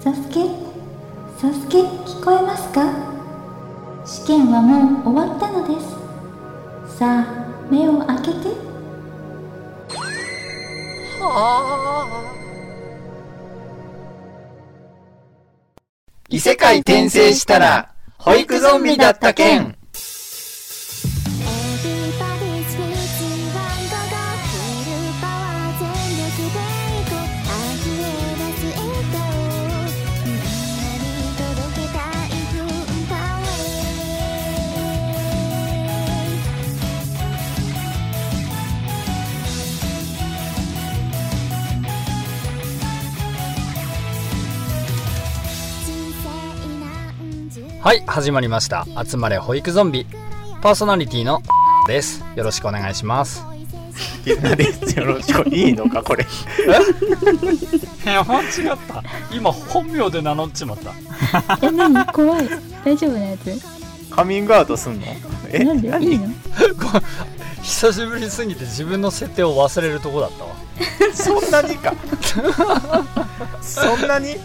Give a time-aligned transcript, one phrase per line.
[0.00, 0.46] サスケ
[1.38, 2.90] サスケ聞こえますか？
[4.04, 6.98] 試験はもう終わったのです。
[6.98, 7.26] さあ
[7.70, 8.38] 目を開けて。
[16.30, 19.58] 異世界転生したら保育ゾンビだったけ
[47.88, 48.86] はい始まりました。
[49.02, 50.06] 集まれ保育ゾンビ。
[50.60, 51.40] パーソナリティの
[51.86, 52.22] です。
[52.36, 53.42] よろしくお願いします。
[54.26, 56.22] 絆ですよろしくいいのかこれ。
[56.22, 56.26] い
[58.06, 59.02] や間違った。
[59.32, 60.92] 今本名で名乗っちまった。
[61.66, 62.04] え、なに？
[62.12, 62.48] 怖い。
[62.84, 63.58] 大丈夫なやつ？
[64.14, 65.06] カミングアウトすんの？
[65.50, 65.64] え？
[65.64, 65.88] なんで？
[66.04, 66.28] いいの？
[67.62, 70.50] 久しぶりすぎて自分の設定を忘れるとこだったわ。
[71.14, 71.94] そんなにか。
[73.62, 74.36] そんなに？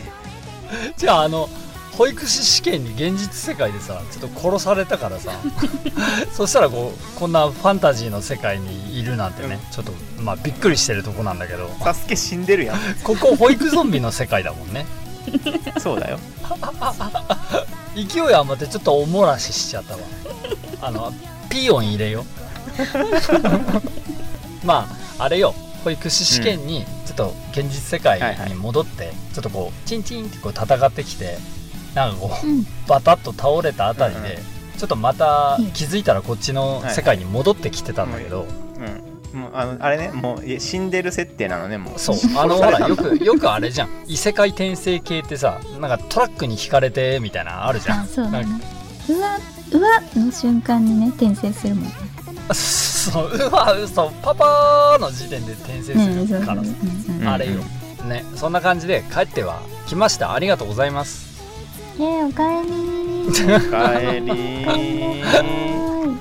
[0.95, 1.49] じゃああの
[1.97, 5.31] 保育士試験に現実世界でさちょっと殺されたからさ。
[6.33, 11.69] そしたらこうこんなファンタジーの世界にいるなんてね、ちょっとまあびっくりしてるとこなんだけど。
[11.83, 12.77] サスケ死んでるやん。
[13.03, 14.85] ここ保育ゾンビの世界だもんね。
[15.79, 16.19] そうだよ。
[17.95, 19.99] 勢い余ってちょっとおもらししちゃったわ。
[20.81, 21.13] あの
[21.49, 22.25] ピー音入れよ
[24.65, 25.53] まああれよ。
[25.83, 31.37] 保育士試験にちょっと現実世界に戻ってちょっとこうチンチンってこう戦ってきて
[31.95, 32.65] なんかこう、うん。
[32.87, 34.39] バタッと倒れたあたりで、
[34.77, 35.71] ちょっとまたうん。
[35.71, 38.47] 気づいたらこっちの世界に戻ってきてたんだけど、
[39.33, 39.39] うん。
[39.39, 41.99] もうあのあれねもう死んでる設定なのねもう。
[41.99, 42.15] そう。
[42.37, 43.89] あのほらよくよくあれじゃん。
[44.07, 47.99] 異世界転生系ってさなんかトラックにひかれてみたいなのあるじゃん。
[48.01, 48.61] あ、そうだなんね。
[49.09, 49.39] うわ、
[49.71, 51.83] うわの瞬間にね、転生するもん。
[51.85, 51.91] ね。
[52.53, 54.09] そううわ嘘。
[54.21, 56.33] パパーの時点で転生ねす。
[56.33, 56.69] るからさ、
[57.09, 57.27] うんうんん。
[57.27, 57.53] あれよ。
[58.07, 60.33] ねそんな感じで帰っては来ました。
[60.33, 61.32] ありがとうございます
[61.95, 62.71] えー、おかえり。
[63.67, 66.17] おかえりー。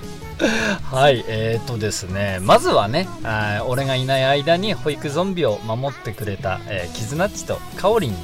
[0.91, 8.17] はいえー、とですねまずはねあー俺がいない間に保育ゾンビを守ってくれた、えー、キズナッチとカオリンに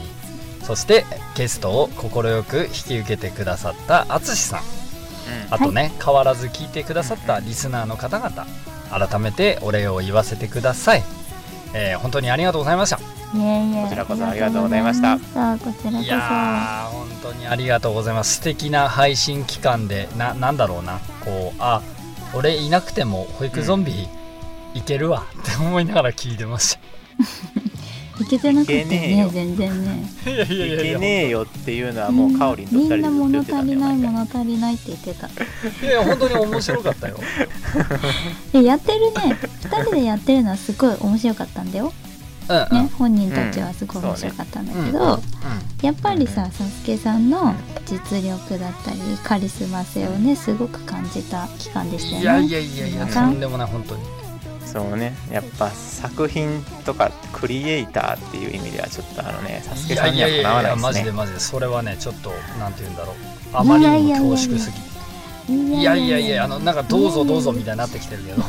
[0.62, 1.04] そして
[1.37, 2.10] ゲストを快
[2.42, 4.60] く引き受けてくださったアツシさん。
[5.50, 8.47] あとね、変わらず聞いてくださったリスナーの方々。
[8.91, 11.03] 改めてお礼を言わせてください、
[11.75, 12.98] えー本当にありがとうございました
[13.34, 13.83] いえいえ。
[13.84, 15.89] こちらこそありがとうございましたこちらこそ。
[16.00, 21.83] いやー本当にありがとうございます素敵な配信期間でななんだろうなこうあ
[22.34, 24.09] 俺いなくても保育ゾンビ
[24.75, 26.78] いけるわって思いながら聞いてまし
[28.21, 30.11] いけてなくていけね全然ね。
[30.25, 35.28] たいやいやいいけやいやねえよっていうのはもうカオリンと二人でみんな物言ってたんだよ足りない、物足りないって言ってた。
[35.87, 37.19] いや本当に面白かったよ
[38.53, 39.38] でやってるね。
[39.62, 41.93] 二人でやってるのはすごい面白かったんだよ。
[42.48, 45.12] うんうん、ね、本人たちはすごい面白かったんだけど、うん。
[45.12, 45.20] うん。
[45.82, 47.54] やっぱりさ、サスケさんの
[47.86, 52.47] 実力だったりカリスマ性をねすごく感じた期間でしたよね。
[52.47, 54.03] いやいやいやいやとんでもない本当に。
[54.64, 55.14] そうね。
[55.31, 61.41] やっぱ作品とかクリエイターっていう意味ではちょっとあのねサスいケさんにはやいやいかなわないやいやマジですねでマジで。
[61.41, 63.14] それはねちょっとなんて言うんだろう。
[63.54, 64.81] あまりにも恐縮すぎて。
[64.81, 64.88] いやいや
[65.48, 68.42] いやあのなんかどうぞどうぞみたいになってきてるけど。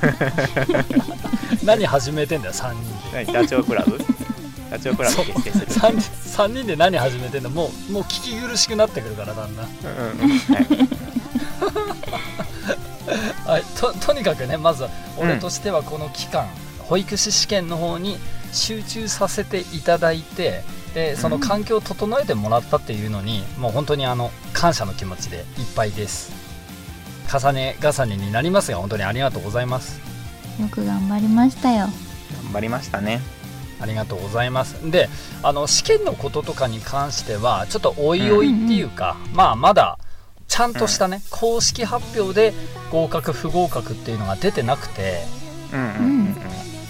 [1.64, 3.24] 何始めてんだよ3人で。
[3.24, 3.98] 何ダチョウ倶楽部？
[4.70, 5.86] ダチョウ倶楽部結成する。
[5.86, 7.50] 3, 三人で何始めてんの？
[7.50, 9.70] もうもう聞き苦しくなってくるからだんだん、うん
[10.22, 10.66] うんはい
[13.46, 14.86] はい、ととにかくねまず
[15.18, 16.46] 俺としてはこの期間、
[16.78, 18.18] 保育士試験の方に
[18.52, 20.62] 集中させていただいて
[20.94, 26.32] でその環境を整えてもらったっていうのに、もう本当にあの感謝の気持ちでいっぱいです。
[27.32, 30.00] 重ね重ねになりますが本当にありがとうございます。
[30.60, 31.86] よく頑張りましたよ。
[32.42, 33.20] 頑張りましたね。
[33.80, 34.90] ありがとうございます。
[34.90, 35.08] で
[35.42, 39.98] あの試験のこととかに関してはちょっとおいおいっていうか、まあまだ
[40.48, 42.52] ちゃんとしたね、公式発表で
[42.90, 45.22] 合格不合格っていうのが出てなくて、
[45.72, 46.19] うんうん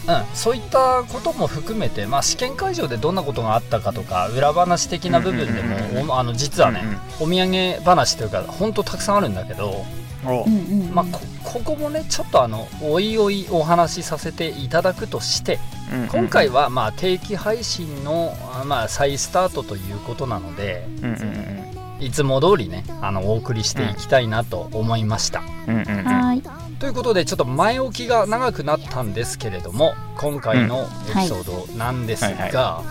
[0.09, 6.83] うんそういったことも含めて、まあ、試験会場でどんなことがあったかとか裏話的な部分でも、うんうんうんおあの実はね、
[7.21, 9.85] お土産話というか本当たくさんあるんだけど、
[10.25, 10.45] お。
[10.45, 10.95] うんうんうん。
[10.95, 15.59] まあ、こここもねちょっとあのおいおいお話しさせていただくとして
[15.93, 21.25] うんうん今回はまあ定期配信のあまあ再スタートということなのでうんうんう
[22.03, 26.05] んいつも通りねあのお送りしていきたいなと思いました、うんうんうん。
[26.05, 26.70] はーい。
[26.81, 32.83] ということでちょっと前置きが長くなったんですけれども今回のエピソードなんですが、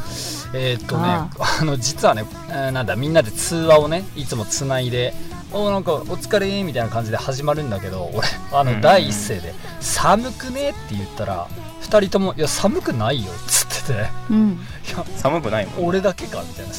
[0.53, 1.30] えーっとねあ
[1.62, 1.65] あ。
[1.65, 5.13] の実はね、えーなんだみんなで通話をねいつもつないで
[5.51, 11.47] 「おなんかお疲れ」みたいな感じで始まるんだけど俺あの第一声で「寒くね?」って言ったら
[11.81, 14.59] 2人とも「いや寒くないよ」っつってて「うん。
[14.88, 16.74] いや寒くないもん俺だけか」みたいな。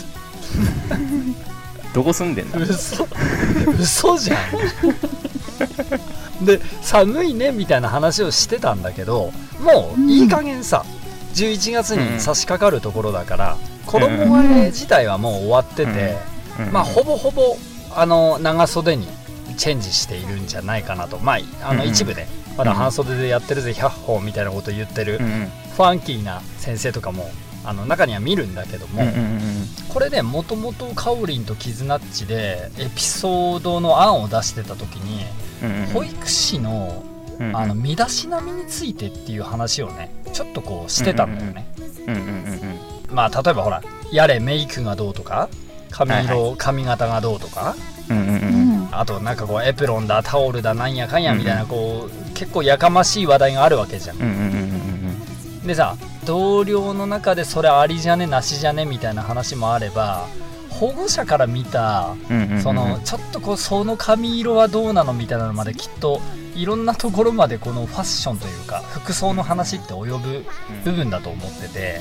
[1.93, 2.59] どこ住んでんだ？
[2.61, 3.05] 嘘。
[3.81, 4.39] 嘘じゃん
[6.43, 10.85] で寒いねみたいな話をしてたんだけどもういい加減さ、
[11.35, 13.57] 11月に差し掛かるところだから、
[13.87, 16.17] 衣替え自体はもう終わってて、
[16.59, 16.73] うん。
[16.73, 17.57] まあほぼほぼ
[17.95, 19.07] あの長袖に
[19.57, 21.19] チェンジしているんじゃないかなと。
[21.19, 21.89] まああのうん。
[21.89, 21.93] うん。
[21.93, 22.27] 一部で、
[22.57, 25.25] まだ半袖でやってるぜ100歩みたいなこと言ってるうん。
[25.25, 27.31] うんファンキーな先生とかも
[27.65, 29.41] あの中には見るんだけども、うんうんうん
[29.89, 35.50] これねもともとカオリンとキズナッチでエピソードの案を出してた時に、うんうん
[35.93, 37.05] 保育士の
[37.55, 41.73] あの身だしなみについてっていう話をねちょっとこうしてたんだよね、
[42.07, 42.27] うんうんうん。
[42.27, 42.27] う
[43.13, 45.49] んまあ例えばほらやれメイクがどうとか
[45.91, 47.75] 髪色、はい髪型がどうとか。
[48.09, 48.89] うんうんうん。
[48.93, 54.37] あとなんかこうエプロンだタオルだなんやかんやみたいなこう結構やかましい話題があるわけじゃんうんうんうん
[55.63, 55.67] うん。
[55.67, 60.27] でさ同僚の中でそれありじゃねなしじゃねみたいな話もあれば
[60.81, 62.17] 保護者から見た
[62.63, 66.23] そのちょっとこうその髪色はどうなのみたいなのまできっと
[66.57, 70.47] いろんなところまでこのファッションというか服装の話って及ぶ
[70.85, 72.01] 部分だと思ってて、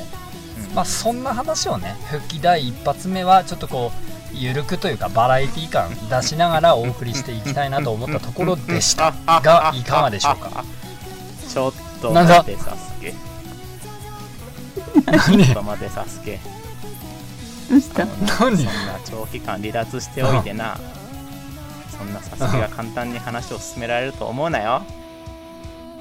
[0.73, 3.91] まあ、そんな話をね復帰第一発目はちょっとこ
[4.33, 9.11] う緩くというかバラエティ感出しながらお送りしていきたいなと思ったところでした。
[9.25, 10.63] がいかがでしょうか？
[11.49, 13.11] ちょっとなんだ待ってサスケ。
[13.11, 13.15] ち
[15.05, 16.39] 何ょっと待ってサスケ
[17.69, 18.03] どうした？
[18.03, 18.59] あのなそんな
[19.05, 20.77] 長期間離脱しておいてな
[21.97, 24.81] そんなサスケが簡単に話を進められると思うなよ。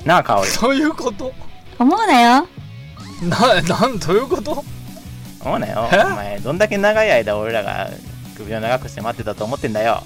[0.05, 0.49] なあ香織。
[0.51, 1.33] そういうこと？
[1.79, 2.49] 思うなよ。
[3.23, 4.65] ななんどういうこと？
[5.45, 5.89] 思うなよ。
[5.93, 5.99] え？
[6.05, 7.91] お前どんだけ長い間俺らが
[8.37, 10.03] 首を長くして待ってたと思ってんだよ。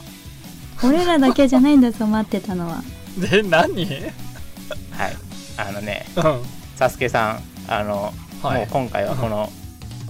[0.83, 2.83] 俺らだけじゃないんだぞ待ってたのは。
[3.19, 3.85] で何？
[3.87, 5.17] はい。
[5.59, 6.43] あのねうん。
[6.77, 8.13] サスケさんあの、
[8.43, 8.61] はい。
[8.61, 9.52] もう今回はこの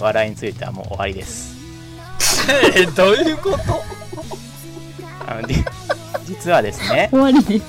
[0.03, 1.57] 話題についてはもう終わりです。
[2.77, 3.59] え どういうこと？
[5.27, 5.65] あのじ
[6.27, 7.65] 実はですね終わりです。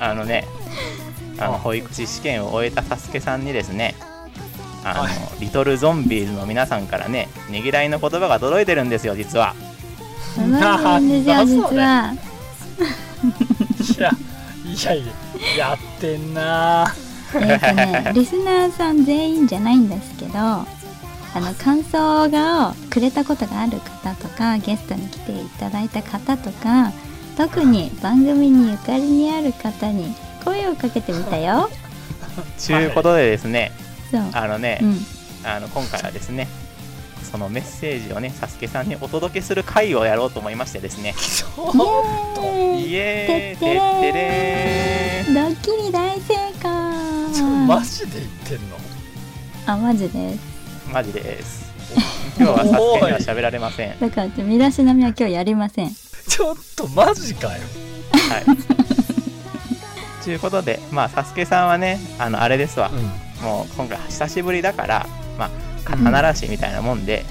[0.00, 0.46] あのね
[1.38, 1.48] ああ。
[1.48, 3.94] の保育士試験を終えたサスケさんにですね
[4.84, 5.12] あの、はい。
[5.40, 9.54] リトルゾンビーズの皆さんからねねぎらいの言葉が届いてるんですよ実は。
[10.36, 12.12] なんですよ 実は。
[13.80, 14.10] いや
[14.64, 15.06] いやい
[15.58, 16.94] ややってんな。
[17.34, 20.66] えっとねリスナーさん全員じゃないんですけど
[21.34, 26.92] あの感想画をくれたことがある方とかゲストに来ていただいた方とか
[27.36, 30.14] 特に番組にゆかりにある方に
[30.44, 31.70] 声をかけてみたよ。
[32.58, 33.72] ちゅうことでですね
[34.32, 34.98] あのね、うん。
[35.44, 36.48] あの今回はですね
[37.22, 41.10] そのメッセージをねサスケさんにお届けする回をやろうと思いましてですね。
[41.10, 41.12] イ
[42.36, 43.56] とエーイ。
[43.56, 44.00] てってれー。
[44.02, 45.34] てってれー。
[45.34, 46.70] ドッキリ大成功。
[47.66, 48.76] マジで言ってんの？
[49.64, 50.36] あマジで？
[50.36, 50.51] す
[50.92, 51.72] マジです。
[52.38, 53.98] 今日はサスケには喋られません。
[53.98, 55.90] だから身だしなみは今日やりません。
[56.28, 57.52] ちょっとマジかよ。
[57.54, 60.22] はい。
[60.22, 62.90] ということでまあサスケさんはねあのあれですわ。
[62.90, 63.42] うん。
[63.42, 65.06] もう今回久しぶりだから
[65.38, 65.50] まあ
[65.84, 67.24] 肩慣らしみたいなもんで、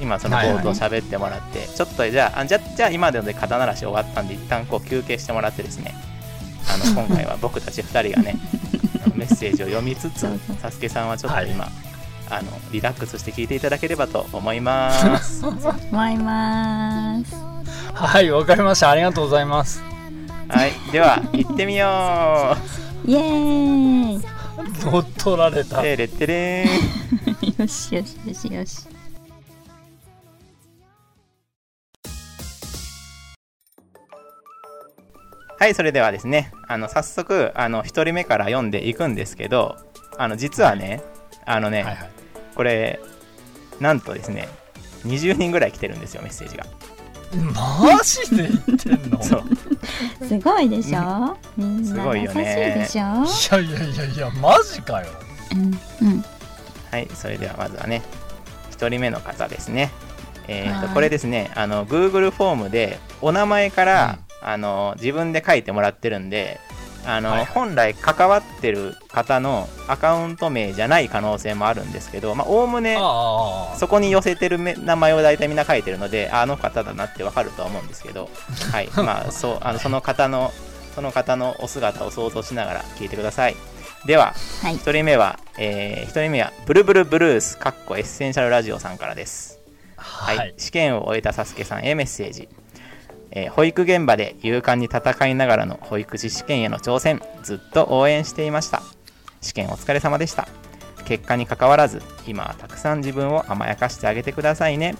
[0.00, 5.96] 今その冒頭喋ってもらって、ちょっとじゃああじゃじゃあ今ので肩慣らし終わったんで一旦こう休憩してもらってですね
[6.68, 8.36] あの今回は僕たち2人がね
[9.16, 10.28] メッセージを読みつつ
[10.62, 11.70] サスケさんはちょっと今、は
[12.30, 15.44] あのリラックスして聞いていただければと思います。
[15.44, 15.58] 思
[16.08, 17.34] います。
[17.92, 18.90] はいわかりました。
[18.90, 19.82] ありがとうございます。
[20.48, 22.56] はいでは行ってみよ
[23.04, 24.24] イエーイ。
[24.84, 25.80] 乗っ取られた。
[25.80, 27.62] うてれってれー。
[27.62, 28.86] ん よしよしよしよし。
[35.58, 39.76] はい、それではですね、あの早速あの1人目から読んでいくんですけど、
[40.16, 41.02] あの実はね、
[41.44, 42.19] あのね、はいはい
[42.54, 43.00] これ、
[43.80, 44.48] なんとですね、
[45.04, 46.66] 20人ぐらい来てるんですよ、メッセージが。
[47.54, 49.22] マジで言ってんの？
[49.22, 51.36] そう、すごいでしょ？
[51.56, 52.74] みんすな優しいごいよね。
[52.80, 55.08] でしょいやいやいやいやマジかよ。
[55.52, 56.24] うんうん。
[56.90, 58.02] はい、それではまずはね、
[58.72, 59.92] 1人目の方ですね。
[60.48, 60.94] えーとはい。
[60.94, 66.58] これですね、あの Google フォームでお名前から、あの自分で書いてもらってるんで、
[67.06, 67.46] あのはいはい。
[67.46, 72.96] 本来関わってる方のアカウント名じゃない可能性もあるんですけど、まあ、おおむね
[73.76, 78.28] そこに寄せてるめ名前を大体みんな書いてるのでああの方だなってわかるとは思うんですけど、
[78.72, 78.88] はい。
[78.96, 80.52] まあ、そうあのその方の
[80.94, 83.56] その方のお姿を想像しながら聞いてください。
[84.06, 84.76] でははい。
[84.76, 89.60] 1人目は、え1人目はブルブルブルースかっこエッセンシャルラジオさんからです。
[90.00, 92.48] ははい、試験を終えたサスケさんへメッセージ、
[93.32, 98.82] えー保育現場で勇敢に戦いながらの保育士試験への挑戦ずっと応援していました。
[99.40, 100.48] 試験お疲れ様でした。
[101.06, 104.94] 結果に関わらず今はたくさん自分を甘やかしてあげてくださいね。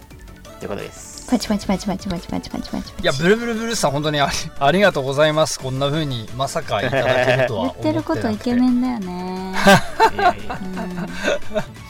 [0.59, 1.11] ということです。
[1.29, 5.59] パチパチパチパチパチパチパチパチいやブルブルブルーさん本当にあり ありがとうございます。
[5.59, 7.93] こんな風にまさかいただけるとは思ってな言って。
[7.93, 9.55] ることイケメンだよね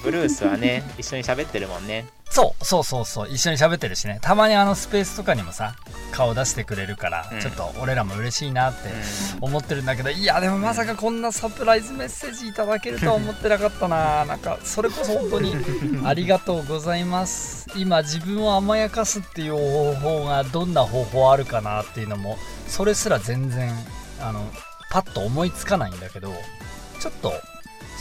[0.04, 4.20] ブルースはね一緒に喋ってるもんねそうそうそうそう一緒に喋ってるしね。
[4.22, 5.76] たまにあのスペースとかにもさ
[6.12, 7.42] 顔出してくれるから、うん。
[7.42, 8.90] ちょっと俺らも嬉しいなって
[9.42, 14.26] 思ってるんだけどいやでもまさかこんなサプライズメッセージいただけるとは思ってなかったな。
[14.26, 15.56] なんかそれこそ本当に
[16.06, 17.68] ありがとうございます。
[17.76, 23.74] 今自分を甘やかすっていう方法がどんな方法あるかなっていうのもそれすら全然
[24.22, 24.50] あの
[24.90, 26.34] パッと思いつかないんだけど
[27.00, 27.34] ちょっと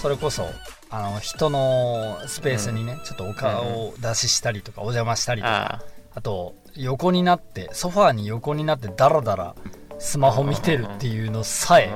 [0.00, 0.46] それこそ
[0.90, 5.84] あの人のスペースにね、ちょっとお顔を出ししたりとかお邪魔したりとか、あ
[6.16, 6.20] あ。
[6.20, 9.54] と横になってソファーに横になってダラダラ
[9.98, 11.90] スマホ見てるっていうのさあえ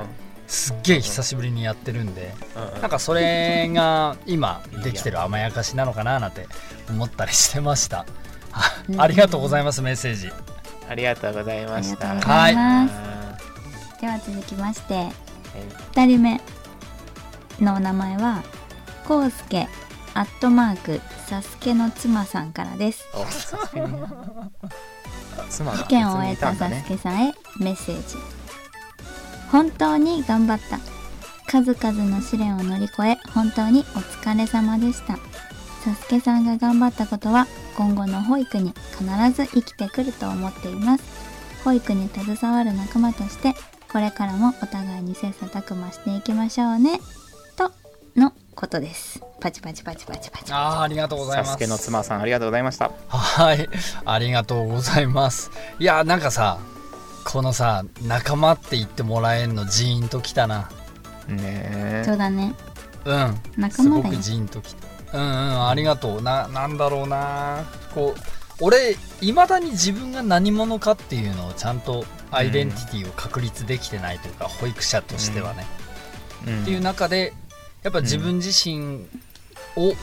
[0.47, 2.75] すっげえ久しぶりにやってるんでうん。
[2.75, 2.81] うん。
[2.81, 6.47] なんかそれが今できてる甘やかしなのかななんて
[6.89, 8.05] 思ったりしてました。
[8.97, 10.31] ありがとうございますメッセージ。
[10.87, 12.11] ありがとうございました。
[12.11, 12.55] ありがとうござい
[14.01, 15.11] では続きましてー
[15.55, 16.41] え2人目
[17.59, 18.43] のお名前は
[19.07, 19.67] こうすけ
[20.13, 23.05] アットマークサスケの妻さんからです。
[23.13, 23.87] おサスケね
[25.49, 28.15] 妻が 試験を終えたたサスケさんへメッセージ。
[29.51, 30.79] 本当に頑張った。
[31.47, 35.17] 数々の試練を乗り越え本当にお疲れ様でした。
[35.83, 37.45] サスケさんが頑張ったことは
[37.77, 41.03] 今後の保育に必ず生きてくると思っています。
[41.63, 43.53] 保育に携わる仲間として
[43.91, 46.99] これからもお互いに切磋琢磨していきましょうね。
[47.55, 47.71] と
[48.15, 49.21] のことです。
[49.39, 50.51] パチパチパチパチパチ。
[50.51, 51.47] あーありがとうございます。
[51.49, 52.91] サスケの妻さんありがとうございました。
[53.09, 53.67] はい
[54.05, 55.51] ありがとうございます。
[55.79, 56.57] いやなんかさ
[57.25, 60.69] このさ仲間って言ってもらえんのジーンときたな。
[61.27, 62.53] ねそうだね。
[63.03, 63.13] うん。
[63.13, 63.71] 仲間だよ。
[63.71, 64.87] すごくジーンときた。
[65.17, 66.21] うんうんありがとう。
[66.21, 67.65] ななんだろうな。
[67.93, 68.19] こう
[68.61, 75.65] 俺いまだに自分が何者かっていうのをちゃんとアイデンティティを確立できてないというか、保育者としてはね、
[76.47, 76.61] うん。
[76.61, 77.33] っていう中で
[77.85, 79.05] やっぱ自分自身
[79.77, 79.93] を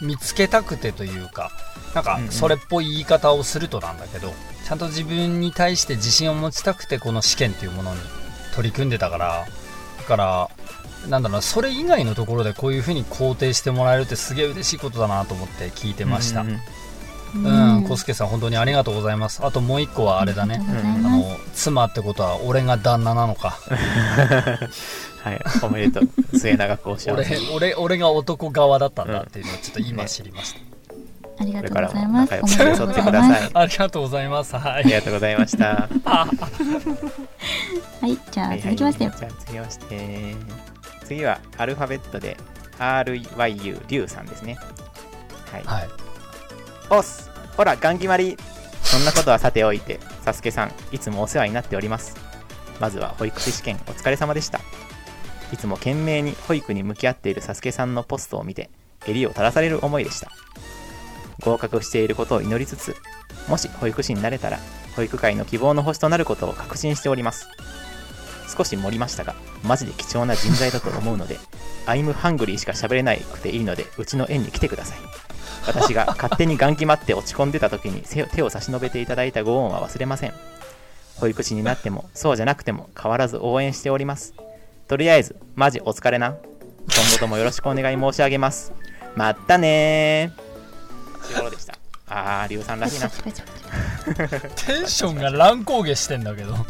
[0.00, 1.50] 見つけたくてというか
[1.94, 4.32] なんかそれっぽい言い方をするとなんだけど
[4.66, 8.00] ちゃんと自分に対して自信を持ちたくてこの試験っていうものに
[8.54, 9.46] 取り組んでたから
[9.98, 10.50] だから
[11.08, 16.40] なんだろうなそれ以外のところでこういうふうに肯定してもらえるってすげえ嬉しいことだなと思って聞いてました。
[16.40, 16.60] うんうん
[17.34, 17.84] うん。
[17.84, 19.44] 小助さん本当にありがとうございます。
[19.44, 20.64] あともう一個はあれだね。
[20.66, 23.58] あの妻ってことは俺が旦那なのか
[25.26, 25.40] はい。
[25.60, 26.38] おめでとう。
[26.38, 27.48] 末永くお幸俺せに。
[27.52, 30.60] 俺俺が男側だったんだっていうのをちょっと今知りました、
[31.42, 32.30] ありがことうございます。
[32.30, 33.50] 仲良く寄ってください。
[33.54, 34.56] ありがとうございます。
[34.56, 34.92] はありい。
[34.92, 35.88] がとうございました。
[36.04, 36.28] は
[38.06, 39.04] いじゃあ続きまして。
[39.08, 39.14] はい。
[39.14, 40.36] はいじゃあ続きまして。
[41.04, 42.36] 次はアルファベットで
[42.78, 44.56] RYU リュウさんですね。
[45.50, 45.62] はい。
[45.64, 45.88] はい。
[46.90, 47.28] おっす。
[47.56, 48.36] ほらガン決まり。
[48.84, 52.14] そんなことはさておいてサスケさんいつもお世話になっております。
[52.78, 54.60] まずは保育士試験お疲れ様でした
[55.52, 58.70] いつも懸命に保育に向き合っているサスケさんのポストを見て
[59.06, 60.30] 襟を垂らされる思いでした。
[61.40, 62.96] 合格していることを祈りつつ
[63.48, 64.58] もし保育士になれたら
[64.96, 67.46] 保育界の希望の星となることを確信しております。
[68.56, 69.34] 少し盛りましたが
[69.64, 71.36] マジで貴重な人材だと思うので
[71.86, 74.98] I'm hungry しか喋れなくていいのでうちの園に来てください。
[75.66, 78.02] 私が勝手にガン決まって落ち込んでた時に
[78.34, 80.32] 手を差し伸べていただいたご恩は忘れません。
[81.16, 84.34] 保育士になってもそうじゃなくても変わらず応援しております。
[84.88, 86.36] とりあえずマジお疲れな。
[86.88, 88.72] 今後ともよろしくお願い申し上げます。
[89.16, 91.26] まったねー。
[91.26, 91.76] ということでした？
[92.08, 93.10] あーリュウさんらしいな。
[93.10, 93.24] テ
[94.84, 96.52] ンションが乱高下してんだけど。
[96.52, 96.66] なんか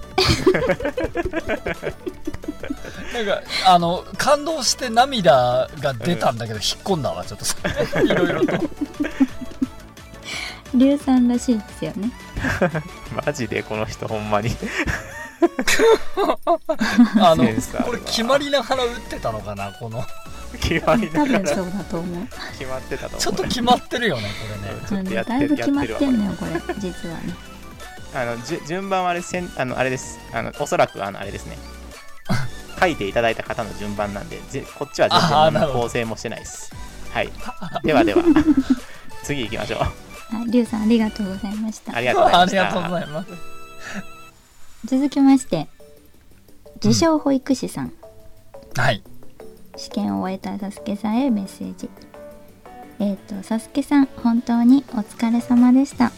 [3.66, 7.40] あの感動して涙が出たんだけど引っ込んだわちょっ
[7.92, 8.00] と。
[8.02, 8.52] いろいろと。
[10.74, 12.10] 硫酸らしいですよね。
[13.26, 14.50] マジでこの人ほんまに
[17.20, 17.44] あの
[17.84, 20.04] これ決まりながら打ってたのかなこの。
[20.60, 21.50] 決まりながら。
[21.50, 22.26] 多分そうだと思う。
[22.58, 23.20] 決まってたと思う。
[23.20, 24.80] ちょっと決まってるよねこれね。
[24.88, 26.52] ちょっとやってだいぶ決まってんのよこれ。
[26.78, 27.34] 実はね。
[28.14, 30.18] あのじゅ順番はあれせんあのあれです。
[30.32, 31.58] あのおそらくあのあれですね。
[32.80, 36.72] 書いていただいた方の順番なんでぜこっちは全然構成もしてないです。
[37.12, 37.30] はい。
[37.82, 38.22] ではでは。
[39.22, 39.80] 次行きましょう。
[39.80, 41.96] あリュウさんありがとうございました。
[41.96, 42.62] ありがとうございました。
[42.62, 43.55] ありがとうございます
[44.84, 45.68] 続きまして
[46.84, 47.92] 自称保育士さん、
[48.76, 49.02] はい。
[49.76, 51.88] 試験を終えたサスケさんへメッセージ。
[52.98, 56.12] えっ、とサスケさん本当にお疲れ様でした。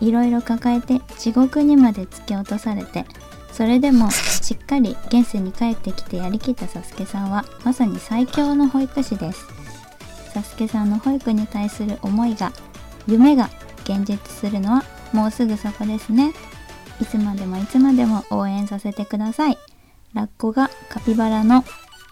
[0.00, 3.04] いろいろ抱えて地獄にまで突き落とされて
[3.52, 9.46] それでもしっかり現世に帰ってきてやりきったサスケさんはまさに最強の保育士です。
[10.32, 12.52] サスケさんの保育に対する思いが
[13.06, 13.50] 夢が
[13.84, 16.32] 現実するのはもうすぐそこですね
[17.00, 19.58] いつまでもいつまでも応援させてください。
[20.14, 21.64] ラッコがカピバラの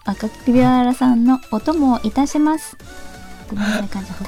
[0.05, 2.77] あカピバラさんのお供をいたします。
[3.51, 4.25] ごめんなさい噛んじた。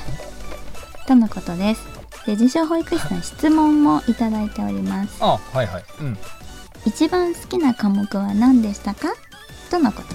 [1.06, 1.82] とのことです。
[2.26, 5.16] で自称保育士さん質問もいただいております。
[5.20, 5.84] あはいはい。
[6.00, 6.18] うん。
[6.84, 9.08] 一番好きな科目は何でしたか？
[9.70, 10.08] とのこと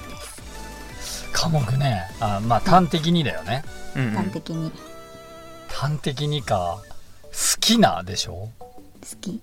[1.00, 1.28] す。
[1.32, 2.02] 科目ね。
[2.20, 3.64] あまあ端的にだよね、
[3.96, 4.14] うんうん。
[4.14, 4.72] 端的に。
[5.68, 6.78] 端的にか。
[7.32, 8.32] 好きなでしょ？
[8.32, 8.50] 好
[9.20, 9.40] き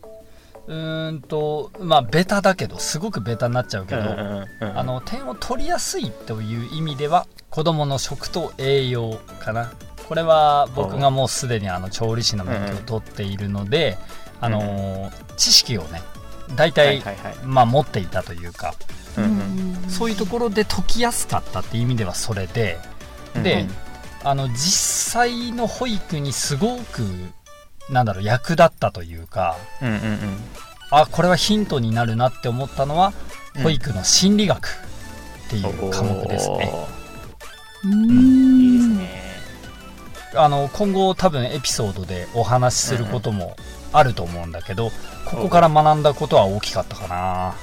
[0.67, 9.71] うーんとまあベタだけどすごくベタになっちゃうけど、うんうんうんあの点を取りやすいという意味では子どもの食と栄養かな。
[10.07, 13.97] これは僕がもうすでにあの調理師の免許を取っているので、
[14.39, 16.01] あのー知識をね
[16.55, 17.35] 大体、はいはいはい。
[17.45, 18.75] まあ、持っていたというか
[19.17, 19.89] うんうん。
[19.89, 22.77] そういうところで解きやすかったっていう意味ではそれで
[23.41, 23.65] で、
[24.23, 27.03] あの実際の保育にすごく
[27.91, 30.17] なんだろう役立ったというかうんうんうん。
[30.91, 33.13] あこれはヒントになるなって思ったのは、
[33.55, 33.63] うん。
[33.63, 34.67] 保育の心理学
[35.47, 36.71] っていう科目ですね。
[37.85, 38.61] うん。
[38.61, 39.21] いいですね
[40.33, 43.57] あの今後多分エピソードでお話しすることも
[43.91, 44.91] あると思うんだけど、
[45.25, 47.55] ここから学んだことは大きかったかな。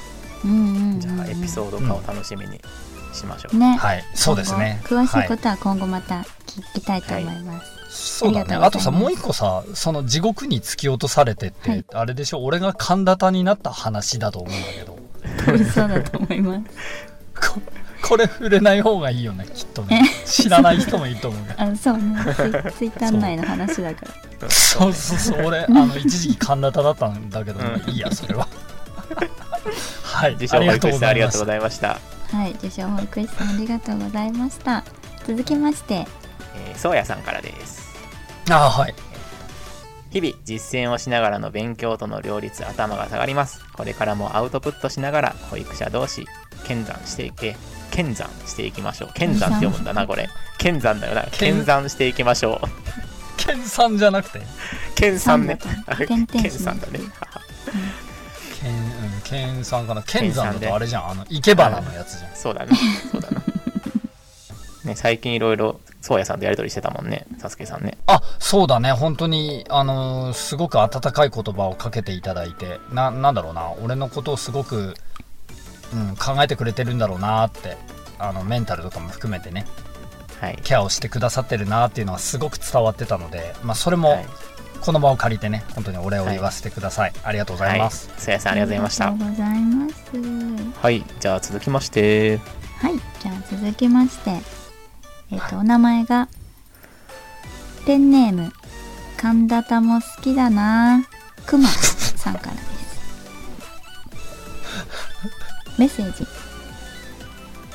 [0.45, 0.93] うんうん。
[0.93, 2.61] うんじゃあエピソード化を楽しみに
[3.15, 3.77] しましょう、ね。
[3.77, 4.81] はい、そうですね。
[4.85, 8.55] 詳しいこはとは今後また聞きたいと思います、そうだね。
[8.57, 11.85] あとさ、もう一個さ、その地獄に突き落とされてって、はい。
[11.93, 14.67] あれでしょ、俺が神田田になった話だと思うんだ
[15.47, 16.61] けど、 そうだと思います。
[17.55, 17.61] こ
[18.01, 20.03] これ触れない方がいいよね、きっとね。
[20.25, 21.55] 知らない人もいると思うが。
[21.65, 22.17] あそうね。
[22.25, 22.35] ツイ
[22.73, 24.07] ツイッター内の話だか
[24.41, 24.51] ら。
[24.51, 24.93] そう。
[24.93, 28.47] そうそう、俺、あの、一時期神田田だったんだけど、うんいいや、それは。
[30.05, 31.99] はい、自称保育士さんありがとうごいざいました。
[32.33, 32.51] はい。
[32.53, 34.85] 受賞保育士さんありがとうございました。
[35.27, 36.07] 続きまして
[36.67, 37.89] えーそうやさんからです。
[38.47, 38.53] ます。
[38.53, 38.95] あはい。
[40.11, 43.61] 日々実践をしながらの勉強との両立頭が下がります。
[43.75, 46.27] これからもアウトプットしながら保育者同士
[46.65, 47.57] 剣山していけ
[47.91, 49.11] 剣山していきましょう。
[49.15, 50.29] 剣山って読むんだなこれ。
[50.59, 51.23] 剣山だよな。
[51.31, 51.57] 剣。
[51.57, 52.69] 剣山していきましょう。
[53.37, 54.43] 県産じゃなくて、
[54.95, 55.59] 剣山ね。
[56.07, 56.79] 剣山。
[56.79, 57.01] だね。
[58.61, 60.03] 県、うん、県産かな。
[60.03, 62.37] 県山だとあれじゃん、あの、生け花のやつじゃん。
[62.37, 62.77] そうだね。
[63.11, 63.43] そうだな
[64.85, 67.99] ね最近いろいろそうやさんとやり取りしてたもんねサスケさんね。
[68.07, 68.93] あ、そうだね。
[68.93, 73.73] 本当に、あのーすごく温かい言葉をかけていただいて、な、なんだろうな。
[73.83, 74.95] 俺のことをすごく、
[75.93, 77.77] うん、考えてくれてるんだろうなって、
[78.19, 79.67] あの、メンタルとかも含めてね、
[80.41, 80.59] はい。
[80.63, 84.27] ケアをしてくださってるなっていうのはすごく伝わってたので、まあ、それも、はい。
[84.81, 87.13] この場を借りてね、本当にお礼を言わせてください。
[87.25, 88.11] ありがとうございます。
[88.17, 89.07] そうやさんありがとうございました。
[89.09, 90.81] ありがとうございます。
[90.81, 91.05] はい。
[91.19, 92.39] じゃあ続きまして。
[92.77, 92.93] はい。
[93.21, 94.58] じゃあ続きまして
[95.31, 96.29] えっ、と、お名前が
[97.87, 98.53] ペンネーム
[99.17, 101.05] 神田田も好きだな
[101.47, 103.01] くまさんからです。
[105.79, 106.27] メッセージ。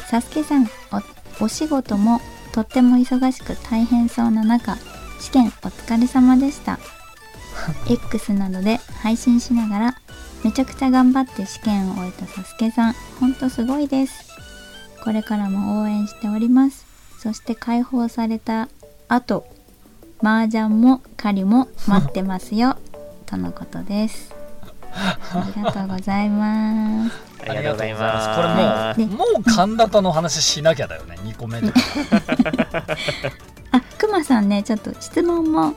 [0.08, 0.68] サスケさん
[1.39, 4.78] おお仕事もとっても忙しく大変そうな中
[5.20, 6.80] 試験お疲れ様でした。
[7.89, 9.96] X などで配信しながら
[10.44, 14.32] めちゃくちゃ頑張って試験を終えたサスケさんほんとすごいです。
[15.04, 16.83] これからも応援しております。
[17.24, 18.68] そして解放された
[19.08, 19.46] 後
[20.22, 22.78] 麻雀も狩りも待ってますよ
[23.26, 24.36] とのことです
[24.94, 25.18] あ
[25.56, 27.16] りがとうございます
[27.50, 31.80] ありがとうございますこれはいもう、もう神田田の話しなきゃだよね、2個目とか。
[33.72, 35.76] あくまさんねちょっと質問も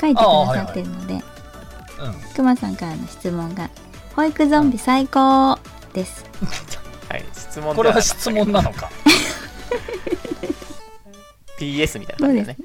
[0.00, 1.22] 書いてくださってるので、うん。
[2.34, 3.70] くまさんからの質問が
[4.16, 5.56] 「保育ゾンビ最高!」
[5.94, 6.24] です
[7.08, 8.90] はい質問これは質問なのか。
[11.58, 12.56] PS みたいな感じだね。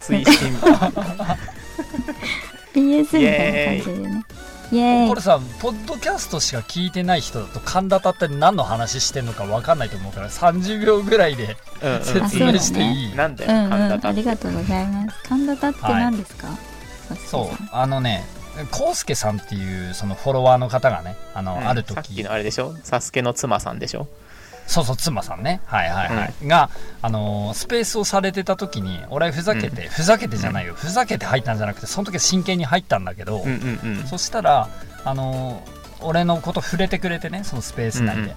[0.00, 0.54] 推進
[2.74, 4.24] PS みたいな感じでね。
[4.72, 11.56] イエーイこれさ、ポッドキャストしか聞いてない人だと、神田田って何の話してんのか分かんないと思うから、30秒ぐらいで
[12.02, 13.70] 説明していい、なんだよ、うんうん。
[13.70, 15.22] 神田だありがとうございます。
[15.28, 16.48] 神田田って何ですか、
[17.08, 17.44] サスケさん。
[17.44, 18.24] そう、あのね、
[18.72, 21.68] コウスケさんっていうそのフォロワーの方がね、あの、うん。
[21.68, 22.74] あるさっき時のあれでしょ？
[22.82, 24.08] サスケの妻さんでしょ？
[24.66, 25.60] そうそう、妻さんね。
[25.66, 26.34] はいはいはい。
[26.46, 26.70] が、
[27.02, 30.74] あのースペースをされてた時に、俺ふざけて、ふざけてじゃないよ。
[30.74, 34.68] ふざけて入ったんじゃなくて、その時は真剣に入ったんだけど、うんうんうんそしたら、
[35.04, 38.22] あのー俺のこと触れてくれてね、そのスペース内で。
[38.22, 38.34] うんうん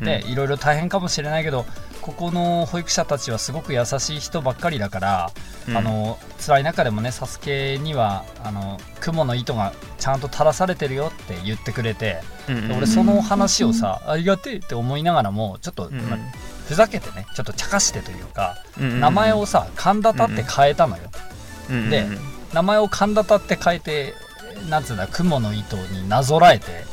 [0.00, 1.66] でいろいろ大変かもしれないけど
[2.02, 5.32] ここの保育者たちはすごく優しい人ばっかりだから、
[5.68, 5.76] うん。
[5.76, 16.00] あの辛い中でもねサスケにはあの雲の糸がちゃんと垂らされてるよって言ってくれて、うん俺その話をさ、ありがてえって思いながらもちょっと、うん
[16.68, 21.02] ふざけてねちょっと茶化してというか、名前をさ神田田って変えたのよ、
[21.90, 22.06] で
[22.52, 24.14] 名前を神田田って変えて
[24.70, 26.84] なんつうんだ雲の糸になぞらえて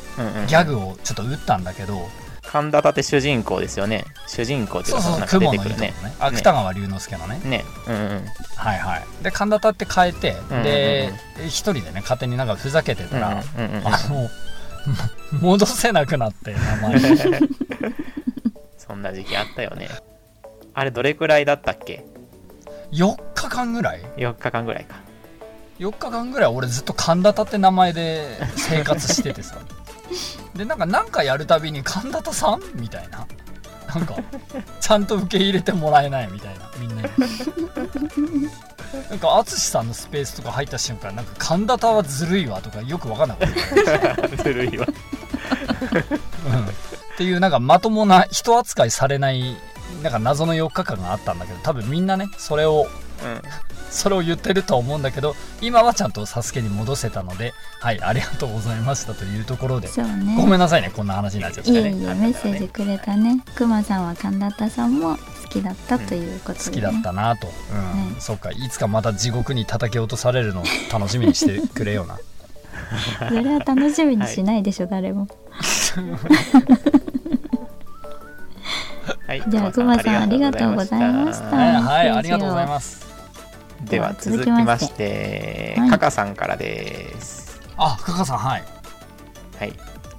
[0.48, 2.08] ギャグをちょっと打ったんだけど、
[2.46, 4.04] 神田立て主人公ですよね。
[4.26, 5.86] 主人公っていうそうそうかなんか出雲の糸のてくるね。
[5.88, 7.40] ね芥川龍之介のね。
[7.44, 7.64] ね。
[7.88, 8.24] うんうん
[8.56, 9.04] はいはい。
[9.22, 10.62] で神田田って変えて、うんうんうん。
[10.64, 11.12] で
[11.46, 13.86] 一人でね勝手になんかふざけてたら、うんうんうんうん。
[13.86, 14.30] あのも
[15.40, 17.00] 戻せなくなって名前。
[18.78, 19.88] そんな時期あったよね。
[20.74, 22.04] あれどれくらいだったっけ
[22.92, 24.96] ？4日間ぐらい？4日間ぐらいか。
[25.78, 29.58] 4日間ぐらい俺ずっと神田田って名前で生活しててさ
[30.54, 32.60] でなんかなんかやるたびに神田田さん？
[32.74, 33.26] みたいな。
[33.94, 34.16] なんか
[34.80, 36.70] ちゃんと受け入れてもらえないみたいな。
[36.78, 37.08] みんなに。
[39.10, 44.86] なんか淳さんのスペースとか入った瞬間なんか神田田はずるいわとかよく分かんなかった、ずるいわ。
[44.86, 46.68] うん、っ
[47.16, 49.56] ていうなんかまともな人扱いされない
[50.02, 52.86] なんか謎の4日間があったんだけど多分みんなねそれを
[53.22, 53.42] うん。
[53.90, 59.88] それを言ってるとは思うんだけど今はちゃんとサスケに戻せたのではいありがとうございましたというところで。
[59.88, 60.36] そうね。
[60.36, 61.90] ごめんなさいねこんな話になっちゃっていえいね。
[62.10, 63.42] えメッセージくれたね。
[63.54, 66.64] くまさんは神田田さんも好きだったということで、ね。
[66.66, 68.14] 好きだったなと、うん。
[68.14, 72.18] ねそっかいつかまた地獄に叩き落とされるのを楽しみにしてくれよな。
[73.28, 75.28] それは楽しみにしないでしょ、誰も。
[79.26, 81.56] は いじゃあくまさんありがとうございました。
[81.56, 83.05] はい、ありがとうございます
[83.88, 85.76] では続きまして。
[85.78, 85.90] はい。
[85.90, 87.60] カカさんからです。
[87.76, 88.64] あカカさんはい。
[89.58, 89.72] はい。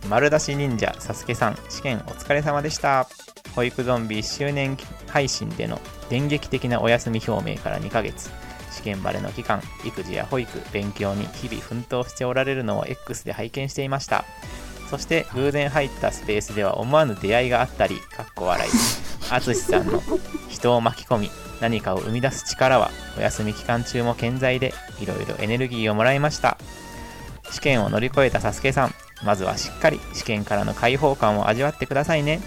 [0.10, 3.08] 丸出し忍者サスケさん試験お疲れ様でした。
[3.56, 4.77] 保育ゾンビ1周年
[5.08, 8.30] 配信での電撃的なお休み表明から2ヶ月。
[8.71, 14.23] 試験バレの期間育児や保育勉強に日々奮闘しておられるのを X で拝見していました。
[14.89, 18.71] そして偶然入ったスペースでは思わぬ出会いがあったりかっこ笑い。
[19.30, 20.01] 淳さんの
[20.47, 26.58] 人を巻き込み何かを生み出す力はお休み期間中も健在でいろいろエネルギーをもらいました。
[27.52, 28.93] 試験を乗り越えたサスケさん
[29.24, 32.39] まずはしっかり試験からの解放感を味わってくださいね。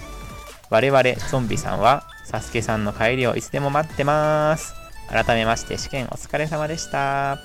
[0.69, 4.75] 我々ゾンビさんはサスケさんの帰りをいつでも待ってます。
[5.09, 7.39] 改めまして試験お疲れ様でした。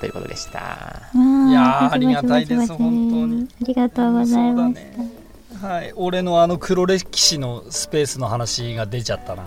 [0.00, 1.10] ということでした。
[1.14, 3.48] いやありがたいです本当に。
[3.62, 5.12] ありがとうございました、そうだね。
[5.60, 9.44] はい俺のあの黒歴史のスペースの話が出ちゃったな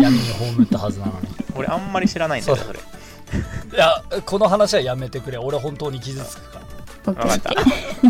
[0.00, 1.28] 闇に葬ったはずなのに。
[1.54, 2.78] 俺あんまり知らないんだよそれ。
[2.78, 2.82] い
[3.76, 5.38] やこの話はやめてくれ。
[5.38, 6.60] 俺本当に傷つくか
[7.06, 7.12] ら。
[7.12, 7.52] 分かった。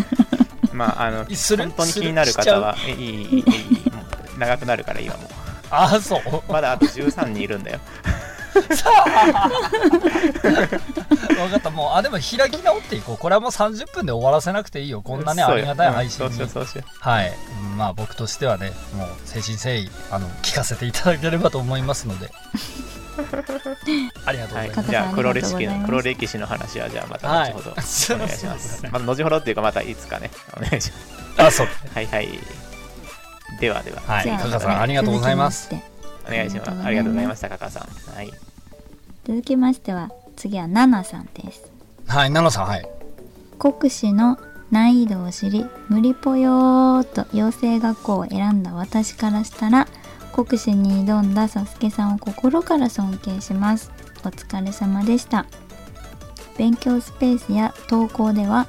[0.73, 3.45] まああの本当に気になる方はいいいいいい
[4.39, 5.29] 長くなるからいいわも
[5.69, 6.51] ああそう？
[6.51, 7.79] まだあと13人いるんだよ。
[11.33, 11.69] 分かった。
[11.69, 13.17] もうあでも開き直っていこう。
[13.17, 15.01] これはもう30分で終わらせなくていいよ。
[15.01, 16.31] こんなねありがたい配信に。
[16.31, 16.83] うんそうしようそうしよ。
[16.99, 17.33] はい。
[17.71, 22.31] うんまあ僕としてはねもう誠心誠意あの聞かせていただければと思いますので。
[24.25, 24.89] ありがとうございます、うはい。
[24.89, 27.71] じゃあ黒歴史黒歴史の話はじゃあまたはい後ほど。
[27.71, 28.83] お願いしまそうだねす。
[28.91, 30.31] また後ほどっていうかまたいつかね。
[30.57, 31.67] お願いしますあそう。
[31.93, 32.29] はいはい。
[33.59, 34.01] ではでは。
[34.01, 34.29] はい。
[34.29, 35.92] 加賀さんありがとうございます
[36.27, 36.71] お願いします。
[36.71, 37.79] あありがとうございまりがとうございますしたカカさ
[38.11, 38.15] ん。
[38.15, 38.31] はい。
[39.25, 41.71] 続きましては次はナナさんです。
[42.07, 42.87] はい奈々さんはい。
[43.59, 44.37] 国試の
[44.71, 49.87] 難易度を知り無理ぽよーと養成学校を選んだ私からしたら
[50.33, 53.91] 国試に挑んだサスケさんを心から尊敬します。
[54.25, 55.45] お疲れ様でした。
[56.57, 58.67] 勉強スペースや投稿では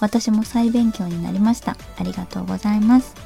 [0.00, 1.76] 私も再勉強になりました。
[1.98, 3.23] ありがとうございます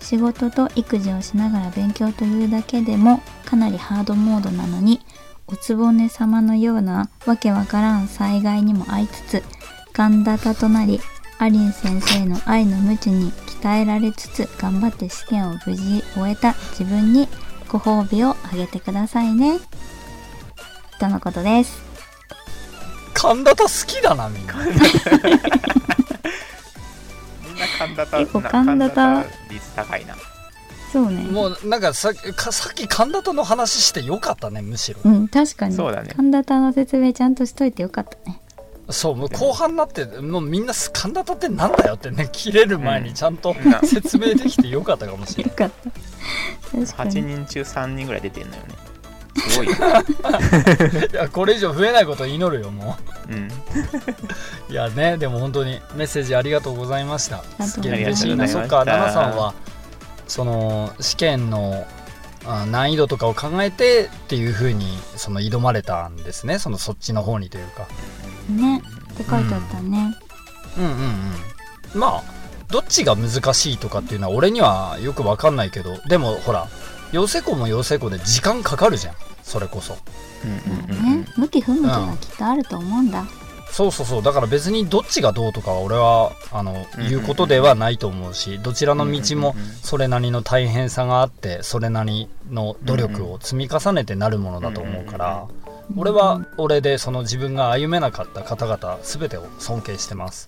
[0.00, 5.00] 仕事と育児をしながら勉強というだけでもかなりハードモードなのに
[5.46, 9.42] おつぼね様のようなわけわからん災害にも遭いつつ
[9.92, 11.00] 神田田となり
[11.38, 17.28] アリン先生の愛の無知に鍛えられつつ頑張って試験を無事終えた自分に
[17.68, 19.58] ご褒美をあげてくださいね。
[20.98, 21.82] とのことです。
[23.14, 25.89] 神田田好きだなみんなみんな
[27.80, 29.24] 神田田結構な神田田。
[29.24, 30.14] 神率高いな。
[30.92, 31.22] そうね。
[31.22, 35.00] もうなんかさかさっき神田田の話してよかったねむしろ。
[35.04, 35.74] うん確かに。
[35.74, 36.12] そうだね。
[36.14, 38.42] 神田田の説明ちゃんとしといてよかったね。
[38.90, 43.86] そうもう後半になってもうみんな神田田ってなんだよってね切れる前にちゃんとうん。
[43.88, 45.52] 説明できてよかったかもしれない。
[45.52, 45.90] よかった。
[46.76, 48.74] 確か8に人中3人ぐらい出てんのよね
[49.36, 49.74] すごいよ、
[51.12, 52.96] いやこれ以上増えないことを祈るよも
[53.28, 53.34] う。
[53.34, 53.50] ん、う
[54.72, 57.42] いやねでも本当にメッセージありがとうございました。
[57.64, 58.48] すすげえ嬉しいな。
[58.48, 59.54] そっか奈々さんは
[60.26, 61.86] その試験の
[62.46, 66.58] あ難易度とかを考えてっていう風にその挑まれたんですね。
[66.58, 67.86] そのそっちの方にというか。
[68.48, 70.16] ねって書いてあったね、
[70.78, 70.90] うんうん
[71.94, 72.00] うん。
[72.00, 72.22] まあ
[72.70, 76.68] どっちが難しいとかっていうのは俺にはよくわかんないけどでもほら
[77.12, 79.14] 養成校も養成校で時間かかるじゃん。
[79.42, 79.96] それこそ。
[80.44, 81.20] うんうんうんうん。
[81.22, 83.24] ね向き不向きがきっとあると思うんだ、
[83.70, 84.22] そうそうそう。
[84.22, 95.46] だから別にどっちがどうとかは俺はあのうん言うことではないと思うしどちらの道もうんうんうんそれなりの大変さがあってそれなりの努力を積み重ねてなるものだと思うから
[95.96, 100.46] 俺は俺でその自分が歩めなかった方々全てを尊敬してます。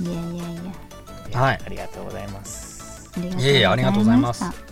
[0.00, 0.56] いやいやい
[1.32, 1.40] や。
[1.40, 1.60] はい。
[1.64, 3.10] ありがとうございます。
[3.16, 4.69] ありがとういえいえありがとうございます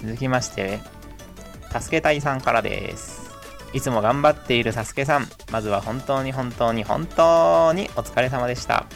[0.00, 0.78] 続きまして
[1.78, 3.30] 助けたいさんからです。
[3.72, 8.86] いつも頑張っているサスケさんまずは本当に本当に本当にお疲れ様でした。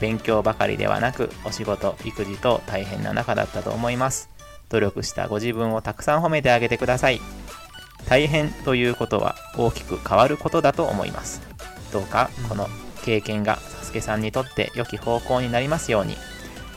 [0.00, 4.28] 勉強ばかりではなくお仕事育児と大変な中だったと思います。
[4.68, 7.20] 努力したご自分をたくさん褒めてあげてください。
[8.06, 11.40] 大変ということは大きく変わることだと思います。
[11.92, 12.68] どうかこの
[13.04, 16.16] 経験がサスケさんにとって良き方向になりますように。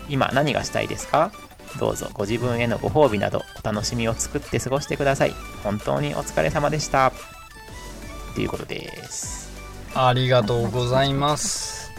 [0.08, 1.32] 今何がしたいですか？
[1.80, 5.34] どうぞご自分へのご褒美などお楽しみを作って過ごしてください。
[5.64, 7.12] 本当にお疲れ様でした。
[8.36, 9.52] ということです。
[9.96, 11.92] ありがとうございます。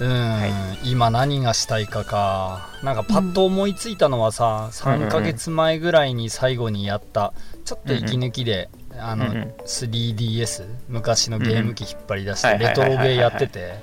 [0.00, 0.50] うん、
[0.82, 2.68] 今何がしたいかか。
[2.82, 7.32] なんかパッと思いついたのはさ、3ヶ月前ぐらいに最後にやった
[7.64, 9.54] ちょっと息抜きで、あの、うんうん。
[9.64, 12.58] 3DS 昔のゲーム機引っ張り出しうんうん。
[12.58, 13.74] てレトロゲーやってて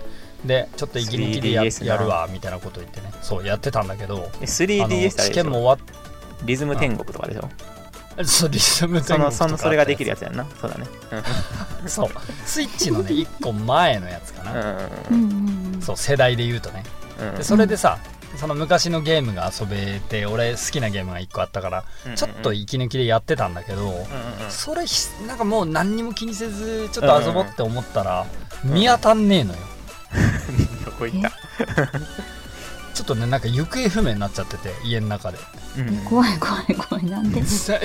[0.45, 1.85] でちょっと息抜きでや 3DS な。
[1.87, 3.11] やるわみたいなこと言ってね。
[3.21, 5.33] そうやってたんだけどえあ 3DS のあれ試でしょ？
[5.33, 5.87] 験も終わ
[6.43, 7.41] リズム天国とかでしょ
[8.21, 10.45] っそうリズムそのそのそれができるややつやんな。
[10.59, 10.85] そうだね。
[11.85, 12.09] つ そう。
[12.45, 14.53] スイッチのね1個前のやつかうん。
[14.53, 15.33] な、ううんんう
[15.71, 15.81] んうん。
[15.81, 16.83] そう世代で言うとね。
[17.19, 17.35] うん。
[17.35, 17.99] でそれでさ、
[18.37, 24.05] その昔のゲームが遊べて俺好きなゲームが1個あったからうんちょっと息抜きでやってたんだけど、うんうんうん。
[24.49, 24.95] それひ
[25.27, 28.25] なんかもう何にも気にせずちょっと遊ぼうって思ったら、
[28.63, 29.59] 見当たんねえのよ
[30.85, 31.31] どこ行った？
[32.93, 35.37] ちょっとねなんか行方不明になっちゃってて家の中で。
[35.77, 35.93] うん。
[35.95, 37.05] え怖い怖い怖い。
[37.05, 37.39] なんで？
[37.39, 37.43] い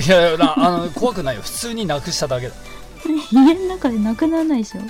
[0.08, 1.42] やいやなあの怖くないよ。
[1.42, 2.54] 普通になくしただけだ。
[3.30, 4.80] 家の中でなくならないでしょ？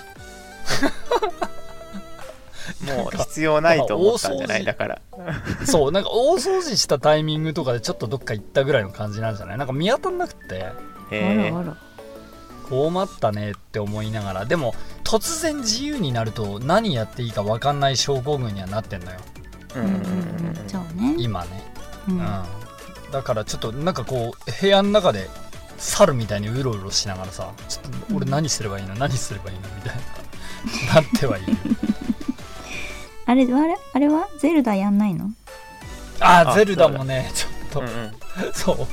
[2.84, 4.64] もう必要ないと思ったんじゃない？
[4.64, 5.00] だから。
[5.66, 9.58] そうなんか大掃除したタイミングとかでちょっとどっか行ったぐらいの感じなんじゃない？
[9.58, 10.64] なんか見当たんなくって。
[10.64, 10.72] あ
[11.10, 11.76] えらあら
[12.68, 14.74] 困ったねって思いながらでも
[15.04, 19.18] 突然自由になると何やっていいか分かんない症候群にはなってんのよ。
[19.76, 19.86] ううん。
[19.86, 19.94] んうん
[21.14, 21.62] うん今ね。
[22.08, 22.18] うん。
[22.18, 22.42] うん。
[23.12, 25.28] だからちょっとなんかこう部屋の中で
[25.78, 28.94] 猿みたいにうろうろしながらさちょっと俺何すればいいの？
[28.96, 29.62] 何すればいいの？
[29.76, 29.96] みたい
[30.88, 30.94] な。
[31.00, 31.52] なってはいる。
[33.26, 34.28] あれあれあれは？
[34.40, 35.30] ゼルダやんないの？
[36.20, 38.10] ああゼルダもねちょっうんうん。
[38.10, 38.16] と
[38.58, 38.86] そう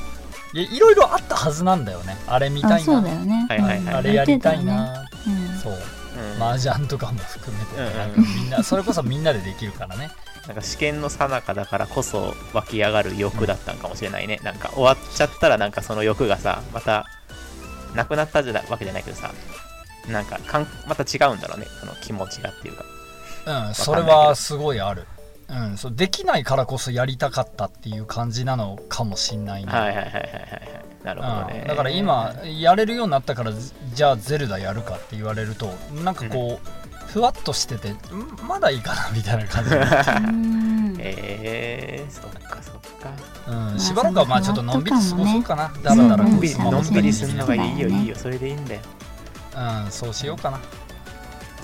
[0.62, 2.16] いろいろあったはずなんだよね。
[2.26, 3.46] あれ見たあそういなだよね。
[3.48, 4.76] はいはいはいあれやりたいやってよね。
[4.76, 5.72] なうんそう。
[5.72, 6.42] うん。
[6.42, 10.10] 麻雀とかも含めてね、うんうんなんかみんなそれこそみんなでできるからね。
[10.46, 14.38] なんか試験の最中だからこそ湧き上がる欲だったんかもしれないね。
[14.42, 17.06] なんか終わっちゃったらなんかその欲がさ、また
[17.94, 19.32] なくなったじゃわけじゃないけどさ、
[20.08, 22.84] なんかかんまた違うんだろうね、その気持ちがっていうか。
[23.68, 25.06] うんそれはすごいある
[25.48, 30.20] うん、そうできないからこそやりたかったっていう感じなのかもしんないね、はいはいはいはいはい。
[30.20, 30.84] はい。
[31.04, 31.60] なるほどね。
[31.62, 35.66] うんだから今やれるようになったからじじゃあゼルダやるかって言われると
[36.02, 37.96] なんかこう、ふわっとしててん
[38.48, 39.76] まだいいかなみたいな感じ、う。
[40.32, 40.96] ん。
[40.98, 43.10] えー、そっかそっか。
[43.46, 48.80] うん、しばらくはまあちょっとのんびり過ごそうかな、だうんらだらのんびり、のんびりするのがいいよ、いいよ、それでいいんだよ。
[49.56, 50.58] うんそうしようかな。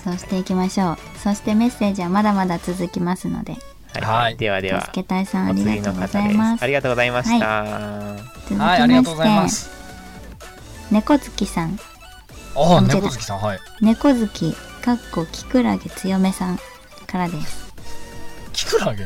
[0.03, 0.97] そうしていきましょう。
[1.23, 3.57] そしてメッセージはまだまだ続きますので
[3.93, 4.37] はい、はい。
[4.37, 4.81] ではでは。
[4.81, 6.13] 助、けたいさんあおりがとうご方です。
[6.13, 6.63] ざいます。
[6.63, 7.65] ありがとうございました。
[8.47, 9.71] 続きはいありがまとうございましてす。
[10.91, 11.79] 猫月さん。
[12.55, 13.59] ああ猫月さんはい。
[13.81, 16.59] 猫月かっこキクラゲ強めさん
[17.07, 17.71] からです。
[18.53, 19.05] キクラゲ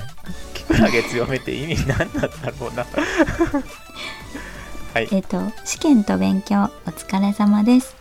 [0.54, 2.28] キクラゲ強めって意味何なんだ
[2.60, 2.86] ろうな。
[4.94, 5.08] はい。
[5.12, 7.96] えっと試験と勉強お疲れ様です。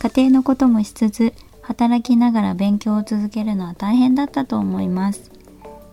[0.00, 5.32] 家庭のこともしつつ働きながら勉強を続けるのは大変だったと思います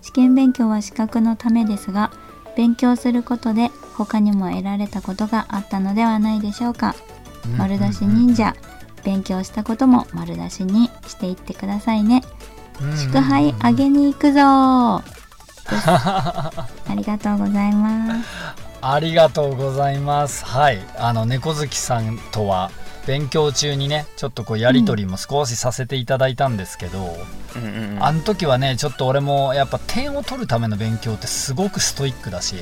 [0.06, 2.12] 試験勉強は資格のためですが
[2.56, 6.94] 勉強することで他にも得られたことがあったのではないでしょうか。
[7.58, 8.56] 丸出し忍者。
[9.04, 12.22] 勉強したことも丸出しにしていってくださいね。
[12.96, 14.42] 祝杯あげに行くぞ。
[15.74, 16.64] あ
[16.96, 18.30] りがとうございます。
[18.82, 20.46] ありがとうございます。
[20.46, 20.80] はい。
[21.00, 22.70] あの、猫好きさんとは、
[23.08, 27.16] 勉強中にね、ちょっとこう、やりとりも少しさせていただいたんですけど、
[27.56, 28.04] うんうんうん。
[28.04, 32.56] あの時はね、ちょっと俺も、やっぱ点を取るための勉強ってすごくストイックだし、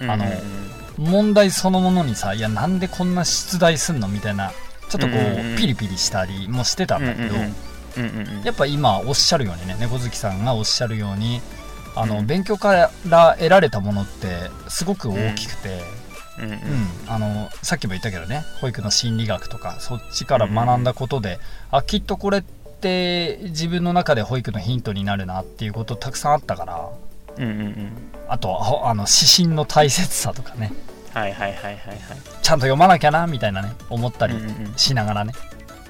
[0.00, 1.10] あのうんうん。
[1.10, 4.52] 問題そのものにさいやなんでこんな出題すんのみたいな
[4.88, 7.54] ちょっとこう、うんピリピリしたりもしてたんだけど、うんうん
[8.44, 11.40] やっぱ今おっしゃるようにね猫好きさんがおっしゃるように
[11.94, 12.26] あの、うん。
[12.26, 15.82] 勉強から得られたものってすごく大きくて、
[16.38, 16.52] うんうん。
[16.52, 16.58] うん。
[17.08, 21.38] あのさっきも言ったけどね保育の心理学とかそっちから学んだことで、
[21.70, 26.88] あきっとこれって自分の中で保育のヒントになるなっていうことたくさんあったから
[27.38, 27.92] うんうんうん。
[28.28, 30.72] あとああの指針の大切さとかね。
[31.12, 31.98] はいはいはいはいはい。
[32.42, 34.74] ちゃんと読まなきゃなみたいなね思ったりうんうんうん。
[34.76, 35.32] しながらね、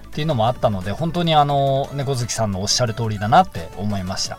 [0.06, 4.38] っていうのもあったので本当にあの猫好きさんのおっしゃる通りだなって思いました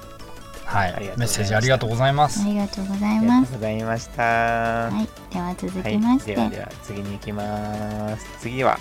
[0.67, 0.93] はい。
[0.93, 1.19] ありがとうございました。
[1.19, 2.41] メッセージありがとうございます。
[2.41, 4.23] ありがとうございありがますとうございました。
[4.23, 5.33] はい。
[5.33, 8.27] では続はいきまして、ではでは次に行きます。
[8.39, 8.77] 次は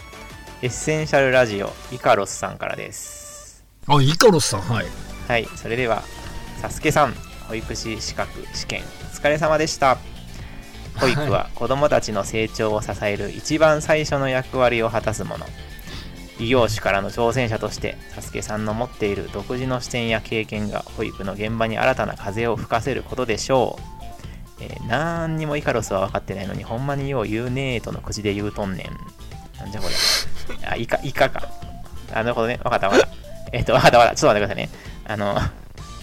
[0.62, 3.64] エッセンシャルラジオイカロスさんからです。
[3.86, 4.86] あイカロスさんはい。
[5.28, 5.46] はい。
[5.56, 6.02] それでは
[6.60, 7.14] サスケさん
[7.48, 8.82] 保育士資格試験。
[8.82, 9.98] お疲れ様でした。
[10.98, 15.46] 保育は子どもたちの成長を支える一番最初の役割を果たすもの
[16.38, 23.78] 異業種からの挑戦者としてサスケさんの持っている独自の視点や経験が保育の現場に新たな風を吹かせることでしょ
[24.60, 29.16] う、えー、なんにもイカロスは分かってないのにほんまによう言うねーとの口で言うとんねん。
[29.58, 29.94] なんじゃこれ
[30.68, 31.48] あイカイカか。
[32.12, 32.58] あなるほどね。
[32.62, 33.16] 分かった分かった。
[33.52, 34.16] えっ、と分かった分かった。
[34.16, 34.70] ちょっと待ってくださいね。
[35.04, 35.38] あの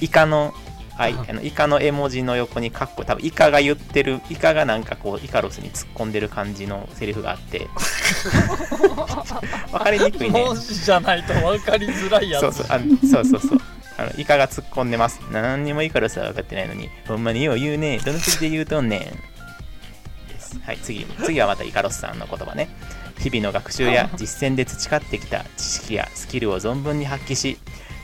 [0.02, 0.54] イカの
[0.98, 7.68] あいあのイカの絵文字の横にカッコ多分イカが言ってるイカがなんかこうイカロスに突っ込んでる感じのセリフがあって。
[9.72, 10.44] 分かりにくいね。
[10.44, 12.42] 文字じゃないと分かりづらいやつ。
[12.42, 13.60] そうそうあのそうそうそう。
[13.98, 15.20] あのイカが突っ込んでます。
[15.32, 16.90] 何にもイカロスは分かってないのに。
[17.08, 18.00] ほんまによう言うね。
[18.00, 19.00] どの口で言うとんねん。
[19.00, 20.60] です。
[20.64, 22.70] はい次次はまたイカロスさんの言葉ね。
[23.20, 27.58] 日々の学習や実践で培ってきた知識やスキルを存分に発揮し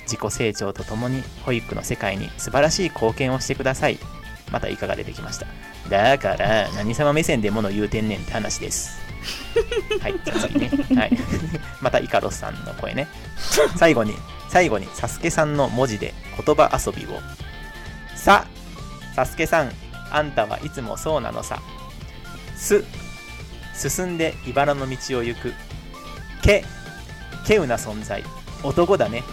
[0.10, 4.00] 自己成長とともに保育の世界に素晴らしい貢献をしてください。
[4.52, 5.46] またイカが出てきました。
[5.88, 9.00] だから何様目線でもの言うてんねんって話です。
[10.02, 10.72] はいじゃあ次ね。
[10.96, 11.12] はい。
[11.80, 13.08] またイカロスさんの声ね。
[13.78, 14.16] 最後に
[14.50, 17.22] 最後にサスケさんの文字で言葉遊びを。
[18.16, 18.46] さ
[19.16, 19.72] サスケさん
[20.10, 21.62] あんたはいつもそうなのさ。
[22.56, 22.84] す
[23.76, 25.54] 進んで茨の道を行く。
[26.42, 26.66] け
[27.44, 28.24] 稀有な存在。
[28.64, 29.24] 男だね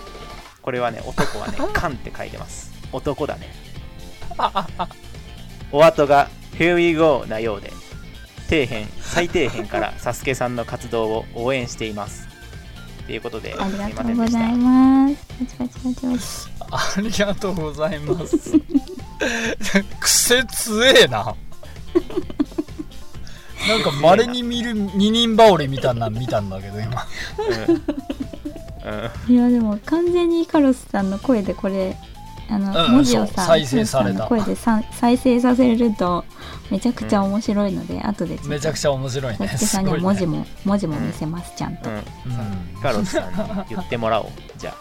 [0.67, 2.73] これはね男はね「カン」って書いてます。
[2.91, 3.55] 男だね。
[5.71, 7.73] お後が「Here we go」なようで
[8.51, 12.27] 底辺最底辺から サスケさんの活動を応援しています。
[13.07, 15.15] ということでありがとうございます。
[15.39, 16.25] パチパチパチパチ。
[16.73, 18.37] ありがとうございます。
[20.01, 21.37] 癖強えな。
[23.69, 27.07] なんか稀に見る二人羽織みたいなの見たんだけど今。
[27.39, 27.83] うん、うん、
[29.29, 31.97] いやでも完全にイカロスさんの声でこれ
[32.49, 34.27] あの、うん文字をさ再生された。
[34.27, 36.25] 声でさ再生させると
[36.71, 38.49] めちゃくちゃ面白いので、後でちょっと。
[38.51, 39.49] めちゃくちゃ面白いね。
[39.49, 42.03] サスケさんには文字も、文字も見せますちゃんと、うん、うん
[42.81, 44.29] カロスさんに言ってもらおう。
[44.59, 44.75] じゃ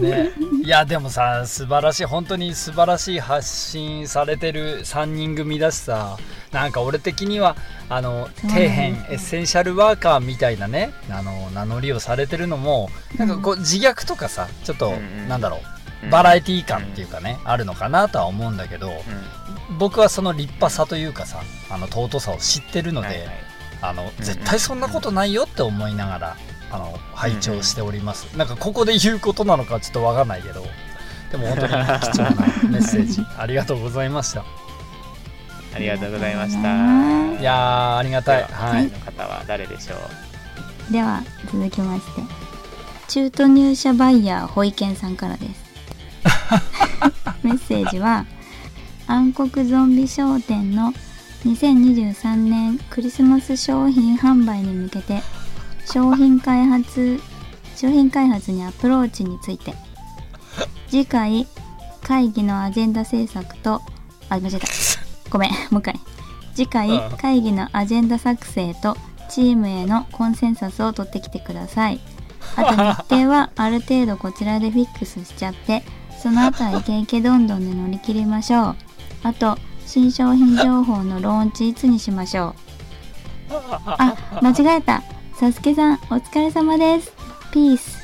[0.00, 0.32] ね、
[0.64, 6.18] いやでもさ素晴らしい本当に素晴らしい発信されてる3人組だしさ
[6.50, 7.56] なんか俺的には
[7.88, 8.68] あの底辺エ
[9.12, 14.92] ッセンシャルワーカーみたいなねあの名乗りをされてるのもなんかこう自虐とかさちょっと、
[15.28, 15.60] なんだろ
[16.02, 18.90] あ、うバラエティー感っていうかね、あるのかなとは思うんだけど
[19.70, 23.28] うん、僕はその立派さというかさあの尊さを知ってるので、はいはい。
[23.82, 24.24] あのうん。
[24.24, 26.36] 絶対そんなことないよって思いながら
[26.72, 30.64] あの拝聴しております、なんかここで言うことなのかちょっとわかんないけど。
[31.30, 32.30] でも本当に貴重な
[32.70, 33.24] メッセージ。
[33.38, 34.44] ありがとうございました。
[35.74, 36.58] ありがとうございました。
[37.40, 38.46] いやーありがたい。
[38.46, 39.94] でははい、次の方は誰でしょ
[40.90, 40.92] う？
[40.92, 42.22] では続きまして。
[43.08, 45.62] 中途入社バイヤー保育園さんからです。
[47.42, 48.26] メッセージは
[49.06, 50.92] 暗黒ゾンビ商店の
[51.44, 55.22] 2023年クリスマス商品販売に向けて
[55.86, 57.20] 商品開発
[57.76, 59.74] 商品開発にアプローチについて。
[60.88, 61.46] 次回
[62.02, 63.80] 会議のアジェンダ制作と
[64.28, 64.66] あ間違えた。
[65.30, 66.00] ごめん もう一回。
[66.54, 68.96] 次回うん会議のアジェンダ作成と
[69.30, 72.00] チームへのコンセンサスを取ってきてください。
[72.56, 75.82] あと日程は ある程度こちらでフィックスしちゃって
[76.22, 78.76] その後はイケイケどんどんで乗り切りましょう。
[79.22, 82.54] あと新商品情報のローンチいつにしましょ
[83.50, 83.54] う。
[83.86, 85.02] あ間違えた
[85.42, 87.12] サスケさんお疲れ様です。
[87.50, 87.98] ピース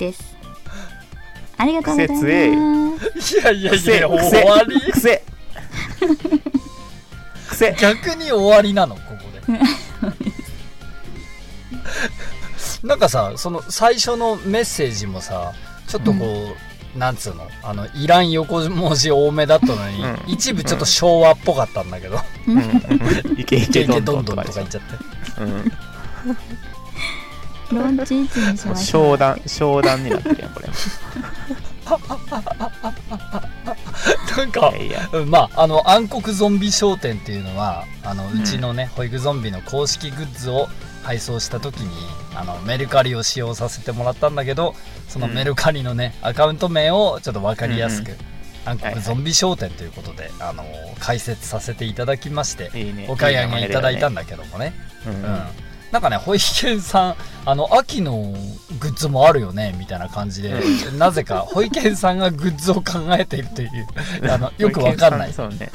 [0.00, 0.36] です。
[1.56, 3.36] ありがとうございます。
[3.38, 3.44] い。
[3.44, 4.80] やいやい癖や終わり？
[4.90, 5.22] 癖。
[7.50, 7.72] 癖。
[7.80, 8.96] 逆に終わりなの？
[8.96, 9.16] ここ
[9.46, 9.60] で。
[12.82, 15.52] なんかさその最初のメッセージもさ
[15.86, 16.56] ちょっとこ
[16.96, 17.46] う、なんつうの？
[17.62, 20.18] あのいらん横文字多めだったのに、うん。
[20.26, 22.18] 一部ちょっと昭和っぽかったんだけど、
[22.48, 22.58] うん。
[22.58, 23.38] うん。
[23.38, 25.42] イケイイケイケケどんどんとか言っちゃって。
[25.42, 25.72] うん
[27.74, 29.12] ローンチいつにしましょう。
[29.14, 30.68] 商談商談になってるやんこれ。
[34.36, 35.08] なんかいやいや。
[35.12, 40.68] うんまああの暗黒ゾンビ商店っていうのはあのうちのね、保育ゾンビの公式グッズを
[41.02, 41.90] 配送した時に
[42.34, 44.74] あのメルカリを使用させてもらったんだけど
[45.08, 48.16] そのメルカリのね、アカウント名をちょっと分かりやすく、うん
[48.64, 50.64] 暗黒ゾンビ商店ということで、あの
[51.00, 53.06] 解説させていただきましていいね。
[53.08, 54.72] お買い上げいただいたんだだけどもね、
[55.04, 55.14] うん。
[55.14, 55.40] うん
[55.92, 58.34] なんかね保育園さんあの秋の
[58.80, 60.54] グッズもあるよねみたいな感じで、
[60.96, 63.70] なぜか保育園さんがグッズを考えているという
[64.32, 65.32] あのよくわかんない。
[65.32, 65.70] そうね。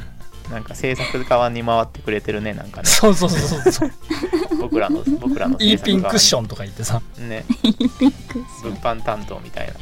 [0.51, 2.87] なんか制作側に回ってくれてるねなんかね。
[2.87, 3.71] そうそうそうそう。
[3.71, 3.91] そ う
[4.61, 7.01] 僕らの僕らのいいピンクッショョンとか言ってさ。
[7.19, 9.73] ンねピンク物販担当みたい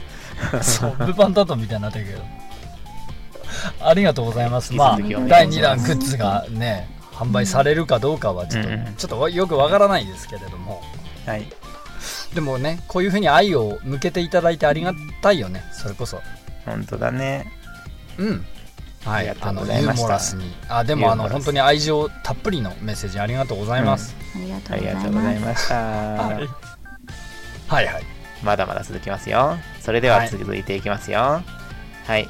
[0.51, 0.63] な。
[0.63, 2.21] そう物販担当みたいになってるけど。
[3.79, 4.73] ありがとうございます。
[4.73, 5.77] まあ第2いします。
[5.77, 8.95] 弾グッズがね販売されるかどうかはちょっと、うんうん。
[8.95, 10.81] ちょっとよくわからないですけれども。
[11.25, 11.45] はい。
[12.33, 15.63] でもねこういうふうに愛を向けていただいてありがたいよね。
[15.71, 16.21] それこそ。
[16.65, 17.51] 本当だね。
[18.17, 18.45] うん。
[19.05, 19.29] はい。
[19.29, 20.03] ありがとうのユーございました。
[20.03, 20.55] モラスに。
[20.67, 25.75] あでもあの本当に愛情たっぷりのメッセージありがとうございます、ありがとあうございりがとうございました。
[25.75, 26.47] はい。
[27.67, 28.03] はいはい。
[28.43, 29.57] まだまだ続きますよ。
[29.79, 30.29] それでははい。
[30.29, 31.41] 続いていきますよ。
[32.05, 32.27] はい。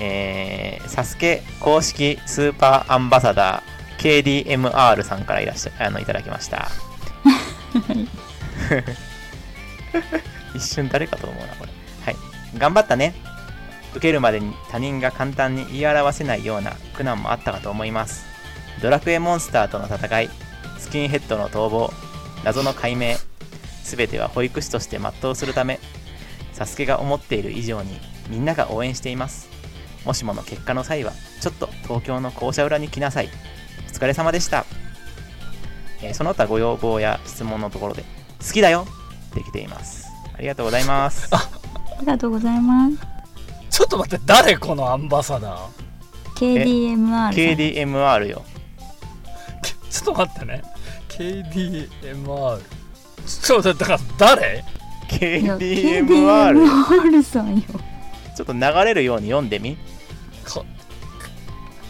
[0.00, 6.68] えー、サスケ公式スーパーアンバサダー KDMR さんからいらっしゃあのいただきました。
[10.54, 11.72] 一瞬誰かと思うな、これ。
[12.04, 12.16] はい。
[12.58, 13.14] 頑張ったね。
[13.92, 18.26] 受けるまでに他人が簡単に言い表せないような苦難もあったかと思います。
[18.82, 20.30] ドラクエモンスターとの戦い、
[20.78, 21.90] スキンヘッドの逃亡、
[22.44, 23.16] 謎の解明、
[23.82, 25.80] すべては保育士として全うするため、
[26.52, 29.48] サスケが思っている以上にみんなが応援しています。
[30.04, 33.30] もしもの結果の際は、ちょっと東京の校舎裏に来なさい。
[33.96, 34.66] お疲れ様でした。
[36.02, 38.04] えーその他ご要望や質問のところで、
[38.46, 38.86] 好きだよ
[39.30, 40.06] って来ています。
[40.34, 41.30] ありがとうございます。
[41.34, 41.48] あ
[42.00, 42.98] りがとうございます
[43.70, 45.70] ちょっと待って誰このアンバサダー
[46.36, 48.44] ？KDMR さん KDMR よ。
[49.88, 50.62] ちょっと待ってね
[51.08, 52.60] KDMR
[53.24, 54.62] ちょっとだから誰
[55.08, 55.56] ？KDMR。
[55.58, 57.62] KDMR さんよ
[58.36, 59.78] ちょっと流れるように読んでみ。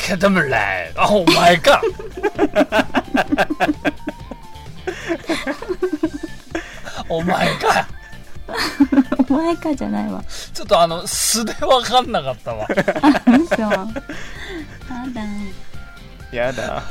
[0.07, 1.82] かケダムレーあお前か
[7.09, 7.88] お前か
[9.28, 10.22] お前かじゃないわ。
[10.54, 12.68] ちょっとあの素で分かんなかったわ。
[12.70, 13.62] 嘘。
[13.62, 13.68] や
[15.12, 15.22] だ。
[16.32, 16.84] やだ。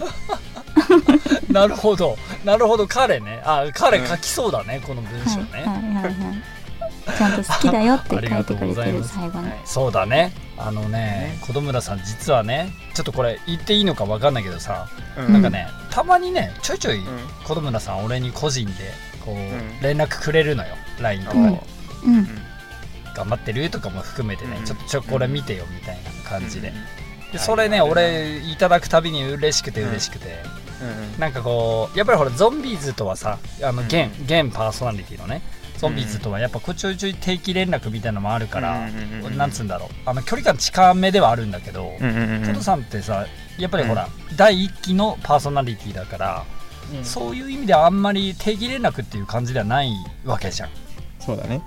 [1.50, 2.18] なるほど。
[2.44, 2.88] なるほど。
[2.88, 3.42] 彼ね。
[3.46, 6.55] あ彼書きそうだね、この文章ね、はいはいはいはい
[7.18, 9.16] ちゃんと好きだよって書いてくれありがとうござています。
[9.16, 9.50] る最後に。
[9.50, 9.62] はい。
[9.66, 10.34] そうだね。
[10.58, 14.88] あのね子供村さん実はねちょっとこれ言っていいのか分かんないけどさ、
[15.18, 17.06] うなんかねたまにねちょいちょいうん。
[17.44, 18.74] 子供村さん俺に個人で
[19.26, 19.82] こう、ん。
[19.82, 20.76] 連絡くれるのよ。
[21.02, 21.58] LINE とかで、おう。
[22.06, 22.28] うん。
[23.14, 24.66] 頑張ってるとかも含めてね、うん。
[24.66, 27.32] ちょっとちょこれ見てよみたいな感じで,、うん。
[27.34, 30.38] でそれね俺いただくたびに嬉しくて嬉しくて、
[30.82, 31.20] うん。
[31.20, 33.88] なんかこうやっぱりほらゾンビーズとはさあのうん。
[33.88, 35.42] 現現パーソナリティのね
[35.78, 39.38] ゾンビーズとはやっぱこうちょいちょい定期連絡みたいなのもあるから、うんうんうんうん。
[39.38, 39.90] なんつうんだろう。
[40.06, 43.26] あの距離感近めではあるんだけど、うんうんうんトトさんってさ
[43.58, 46.46] やっぱりほら、第1期のパーソナリティだから、
[46.96, 47.04] うん。
[47.04, 49.92] そういう意味ではあんまり定期連絡っていう感じではない
[50.26, 50.70] わけじゃん。
[51.20, 51.62] そうだね。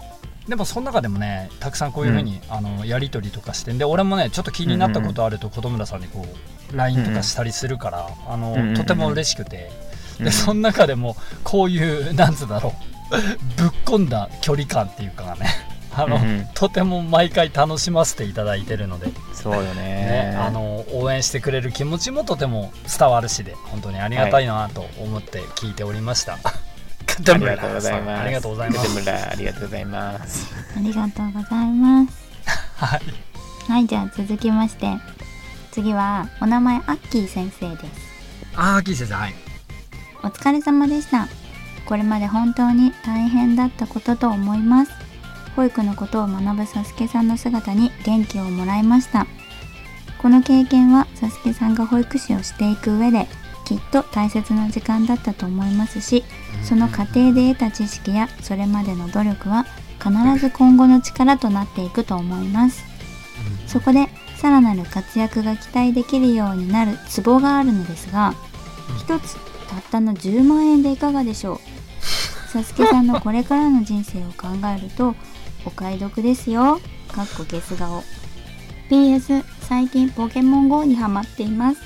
[0.48, 6.24] でもその中でもねたくさんこういうふうに、あのやり取りとかしてんで俺もねちょっと気になったことあると子供村さんにこ
[6.72, 9.88] う LINE とかしたりするから、あのうんうんとても嬉しくて、うん
[10.24, 12.72] でその中でもこういうなんつうんだろう
[13.10, 15.46] ぶっ込んだ距離感っていうかね
[15.94, 20.36] あの、うんうんとても毎回楽しませていただいてるので、そうよねね。
[20.36, 26.34] あの応援してくれる気持ちもとても伝わるしで本当にありがたいなと思って聞いておりました。
[26.34, 26.38] あ
[27.36, 28.20] りがとうございます。
[28.22, 29.28] ありがとうございます。
[29.30, 30.54] ありがとうございます。
[30.76, 32.12] ありがとうございます
[32.76, 33.00] はい。
[33.70, 34.96] はいじゃあ続きまして
[35.70, 37.84] 次はお名前アッキー先生です
[38.56, 39.34] ああ、キー先生、はい。
[40.24, 41.28] お疲れ様でした
[41.88, 44.92] これまで本当に大変だったことと思います。
[45.56, 49.26] 保育のことを学ぶサスケさんの姿に元気をもらいました。
[50.18, 53.26] この経験はサスケさんが保育士をしていく上で
[53.64, 56.24] きっと大切な時間だったと思いますし
[56.62, 59.64] その過程で得た知識やそれまでの努力は
[60.02, 62.84] 必ず今後の力となっていくと思います。
[63.66, 68.34] そこでさらなる活躍が期待できるようになるツボがあるのですが
[68.98, 69.36] 一つ
[69.68, 71.77] たったの10万円でいかがでしょう？
[72.52, 75.14] サスケさんのこれからの人生を考えると
[75.64, 76.80] お買い得ですよ。
[77.12, 78.02] かっこゲス顔。
[78.90, 81.80] PS 最近ポケモン GO にハマっています。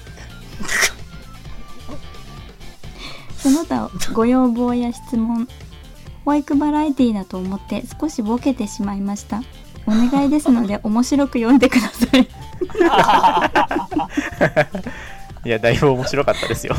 [3.43, 5.49] その他ご要望や質問。
[6.25, 9.43] 保育バラエティーだと思って少しボケてしまいました。
[9.87, 12.29] お願いですので面白く読んでください。
[15.45, 16.77] いやだいぶ面白かったですよ。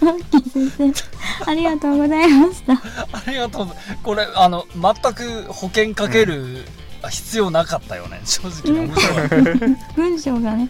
[0.00, 2.72] マッキー先生ありがとうございました。
[2.72, 3.68] ありがとう
[4.02, 6.64] これあの全く保険かける
[7.08, 8.20] 必要なかったよね。
[8.24, 9.36] 正直に面白かった。
[9.94, 10.68] 文章がね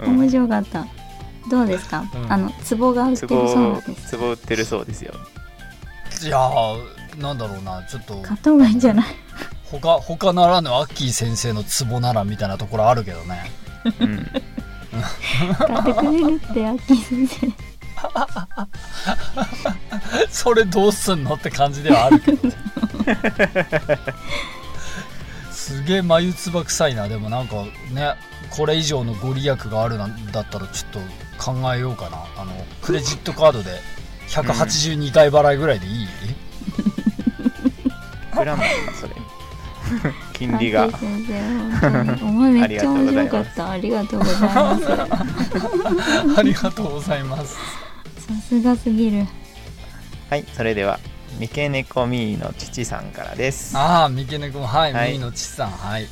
[0.00, 0.86] うん面白かった、
[1.50, 2.32] どうですか、うん。
[2.32, 4.08] あの壺が売ってツるそうなボんです。
[4.08, 5.14] ツボ売ってるそうですよ。
[6.24, 7.82] いやーなんだろうな。
[7.84, 9.06] ちょっと買った方がいいんじゃない？
[9.70, 13.50] 他他ならぬアッキー先生のツボならみたいなところあるけどね。
[14.00, 14.26] うん
[15.02, 17.52] 買ってくれるってアッキー先生
[20.30, 22.50] それどうすんのって感じではあるけど
[25.50, 27.08] すげえ眉唾臭いな。
[27.08, 28.14] でもなんかね
[28.50, 29.98] これ以上のご利益があるん
[30.32, 31.08] だったらちょっと
[31.42, 32.18] 考えようかな。
[32.36, 33.80] あのクレジットカードで
[34.28, 36.08] 182回払いぐらいでいい、
[38.34, 39.14] グラムだなそれ
[40.36, 40.90] 金利が。
[40.90, 43.70] 先生本当にお前めっちゃ面白かった。
[43.70, 44.84] ありがとうございます。
[44.84, 45.08] さ
[46.36, 47.56] ありがとうございます。
[48.48, 49.26] すがすぎる。
[50.28, 50.98] はいそれでは
[51.38, 53.76] 三毛猫ミーの父さんからです。
[53.76, 55.12] ああ三毛猫もはい、はい。
[55.12, 56.06] ミーのちさんはい。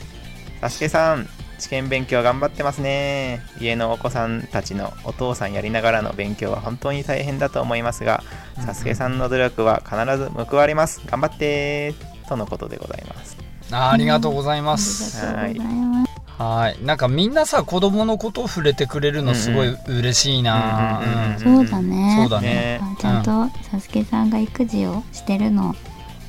[0.60, 3.42] サスケさん試験勉強頑張ってますね。
[3.60, 8.22] 家のお子さんたちのお父さんやりながらの勉強は本当に大変だと思いますが
[8.64, 11.02] サスケさんの努力は必ず報われます。
[11.06, 11.94] 頑張って
[12.26, 13.36] とのことでございます
[13.70, 16.10] あーありがとうございあります、がとうございます。
[16.36, 16.84] はい。
[16.84, 21.00] なんかみんなさ子供のことを触れてくれるのすごい嬉しいな。
[21.02, 22.18] うんうんうんうんそうだね。
[22.20, 22.80] そうだね。
[22.98, 25.74] ちゃんとサスケさんが育児をしてるの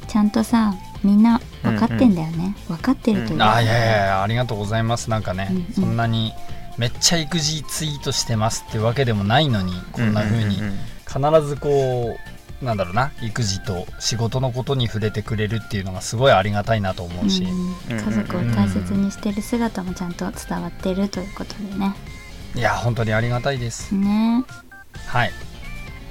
[0.07, 5.09] ちゃんとさみんな分かってんだよね、分かってるというか、あいやいやいやありがとうございます。
[5.09, 5.65] なんかね、うんうん。
[5.73, 6.33] そんなに
[6.77, 11.41] めっちゃ育児ツイートしてますってわけでもないのにこんな風にうんうんうん。
[11.41, 17.97] 必ずこうなんだろうな育児と仕事のことに触れてくれるっていうのがすごいありがたいなと思うし、うん。
[17.97, 21.95] 家族を大切にしてる姿もちゃんと伝わってるということでね。
[22.55, 24.45] いや本当にありがたいです、ね。
[25.07, 25.31] はい。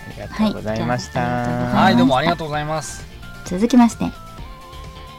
[0.07, 1.97] ありがとうございました、はい。
[1.97, 3.07] どうもありがとうございます。
[3.47, 4.11] 続きまして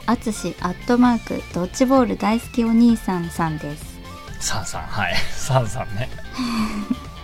[0.06, 3.96] あつしアットマークドッジボール大好きお兄さんさんです。
[4.38, 5.14] サンさんはい。
[5.32, 6.08] サンさんね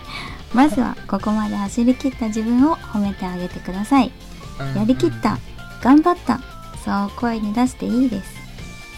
[0.53, 4.11] まずはここまで走り切った自分を褒めてあげてください。
[4.75, 5.37] やりきった。
[5.81, 6.39] 頑張った。
[6.85, 8.33] そう声に出していいです。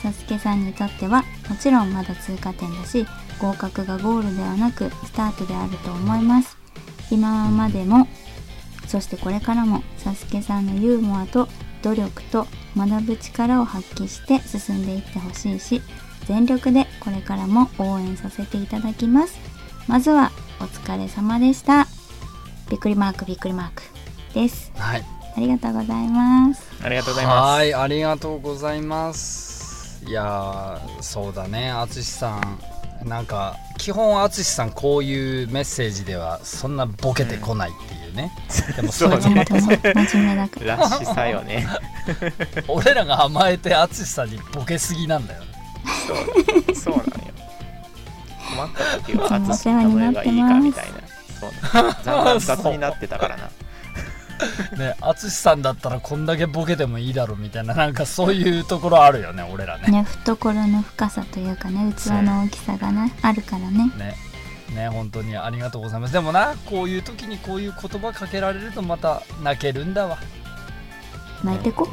[0.02, 3.08] サスケさんにとってはもちろんまだ通過点だし
[3.40, 6.58] 合格がゴールではなくスタートであると思います。
[7.12, 8.08] 今までも
[8.88, 11.48] そしてこれからもサスケさんのユーモアと
[11.82, 15.82] 努力と学ぶ力を発揮して進んでいってほしいし
[16.28, 19.40] 全力でこれからも応援させていただきます
[19.88, 21.88] まずはお疲れ様でした。
[22.70, 23.84] びっくりマークびっくりマーク
[24.34, 24.72] です。
[24.76, 25.06] はい。
[25.38, 26.64] ありがとうございます。
[26.84, 27.58] ありがとうございます。
[27.58, 30.04] はいありがとうございます。
[30.08, 31.72] いやーそうだね。
[31.72, 32.40] 淳さ
[33.04, 38.32] んなんか基本淳さんこういうメッセージではそんなボケてこないっていうね、
[38.76, 39.18] でも そうね。
[39.20, 40.76] 真面目だから。
[40.78, 41.68] らしさよね。
[42.68, 45.48] 俺らが甘えて淳さんにボケすぎなんだよね。
[46.08, 47.04] そうそう
[48.56, 51.00] 困った時は淳に例えばいいかみたいな。
[51.40, 53.50] そうなのだんだん雑になってたからな。
[54.78, 59.88] ね淳さんだったらこんだけボケてもいいだろみたいななんかそういうところあるよね俺らね。
[59.88, 63.92] ね、懐の深さというかね、器の大きさがね、あるからね。
[63.98, 64.16] ね。
[64.76, 66.14] ね本当にありがとうございます。
[66.14, 70.18] でもなこういう時にこういう言葉かけられるとまた泣けるんだわ。
[71.44, 71.88] 泣いてこ。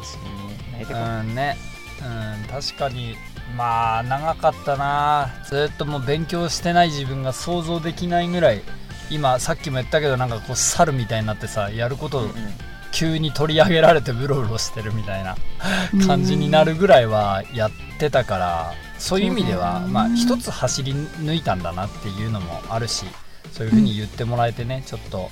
[0.73, 0.99] 泣いてこ。
[0.99, 1.57] うんね。
[2.01, 3.17] うん確かに
[3.57, 5.31] まあ長かったな。
[5.45, 8.63] ずっともう勉強してない自分が想像できないぐらい
[9.11, 12.23] 今さっきも言ったけどなんかこう猿みたいになってさやることを
[12.93, 15.37] 急に取り上げられてうろうろしてるみたいな
[16.07, 23.07] 感じになるぐらいはやってたからそういう意味では、まあ一つ走り抜いたんだなっていうのもあるし
[23.51, 25.31] そういうふうに言ってもらえてね、ちょっと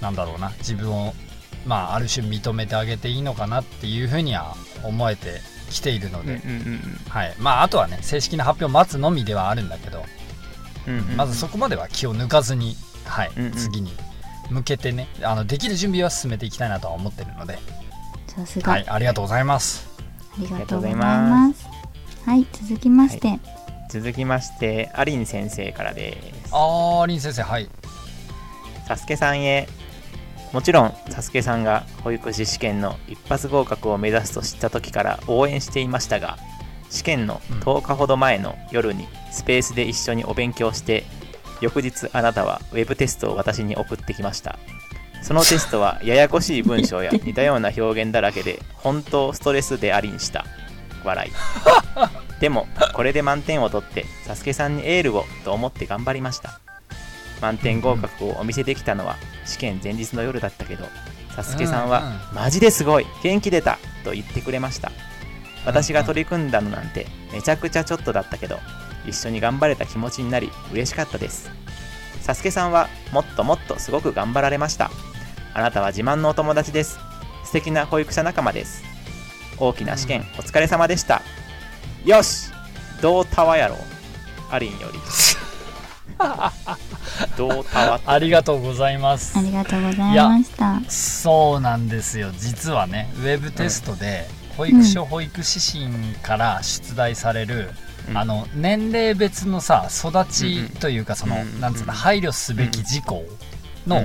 [0.00, 1.14] なんだろうな自分を
[1.66, 4.54] まあある種認めてあげていいのかなっていうふうには
[4.84, 5.40] 思えて
[5.70, 7.34] きているので、うんうんはい。
[7.38, 10.04] まああとはね正式な発表を待つのみではあるんだけど、
[10.86, 11.16] うんうんうん。
[11.16, 13.52] まずそこまでは気を抜かずに、はいうんうん。
[13.52, 13.92] 次に
[14.50, 17.58] 向けてねあのできる準備は進めていきたいなとは思ってるので、
[18.26, 18.72] さすが。
[18.72, 19.88] あはい、ありがとうございます。
[20.38, 21.66] りがとうございます。
[22.24, 23.40] はい、続きまして、
[23.90, 26.50] 続きましてアリン先生からです。
[26.52, 27.68] あー、リン先生、はい。
[28.86, 29.68] サスケさんへ
[30.52, 36.38] もちろんサスケさんが保育士試験の一発合格を目指すと知った時から応援していましたが
[36.90, 41.04] 試験の10日ほど前の夜にスペースで一緒にお勉強して
[41.60, 44.58] 翌日あなたはウェブテストを私に送ってきました。
[45.22, 50.46] そのテストはややこしい文章や似たような表現だらけで本当ストレスでありんした。
[51.04, 51.32] 笑い。
[52.40, 56.60] でもこれで満点を取ってサスケさんにエールをと思って頑張りました
[57.40, 60.86] 満点合格をお見せできたのは試験前日の夜だったけど
[61.34, 62.02] サスケさんは
[62.34, 64.90] 「マジですごい元気出た!」と言ってくれました。
[65.66, 68.58] 私が取り組んだのなんてめちゃくちゃちょっとだったけど
[69.06, 71.50] 一緒に頑張れた気持ちになり嬉しかったです。
[72.22, 74.90] サスケさんはもっともっとすごく頑張られました。
[75.54, 76.98] あなたは自慢のお友達です。
[77.44, 78.82] 素敵な保育者仲間です。
[79.58, 81.22] 大きな試験お疲れ様でした。
[82.04, 82.50] よし
[83.02, 83.78] どうたわやろう。
[84.50, 84.98] アリンより
[87.36, 89.38] どうたわありがとうございます。
[89.38, 90.80] ありがとうございました。
[90.88, 92.30] そうなんですよ。
[92.38, 97.70] 実はねウェブテストで保育所保育指針から出題される、
[98.08, 98.18] うん。
[98.18, 103.24] あの年齢別のさ育ちというかその、うんなんつうの配慮すべき事項
[103.86, 104.04] の、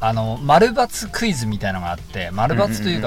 [0.00, 3.02] あの丸×クイズみたいのがあって丸×といううん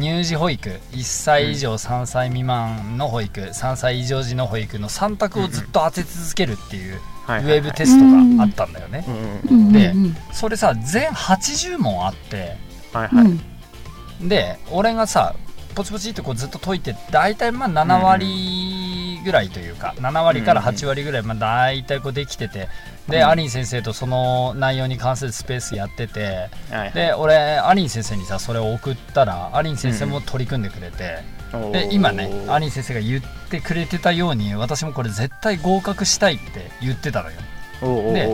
[0.00, 6.96] 乳児保育1歳以上3歳未満の保育3歳以上児の保育の3択をずっと当て続けるっていう
[7.28, 9.04] ウェブテストがあったんだよね。
[9.06, 9.30] うんうんうん。
[9.30, 10.16] うんうんでうん。
[10.32, 12.56] それさ全80問あって。
[12.92, 13.26] はいはい。
[13.26, 14.28] うん。
[14.28, 15.34] で俺がさ
[15.74, 22.68] ポチポチってこうずっと解いて大体まあ7割ぐらいというか7割から8割ぐらいまあ大体こうできてて
[23.10, 23.28] でうん。
[23.28, 26.92] アリン先生とその内容に関するスペースやっててはいはい。
[26.92, 31.18] で俺アリン先生にさそれを送ったらアリン先生も取り組んでくれて
[31.52, 37.36] おーで今ねアリン先生が言ってくれてたように私もこれ絶対合格したいって言ってたのよ。
[37.80, 38.28] で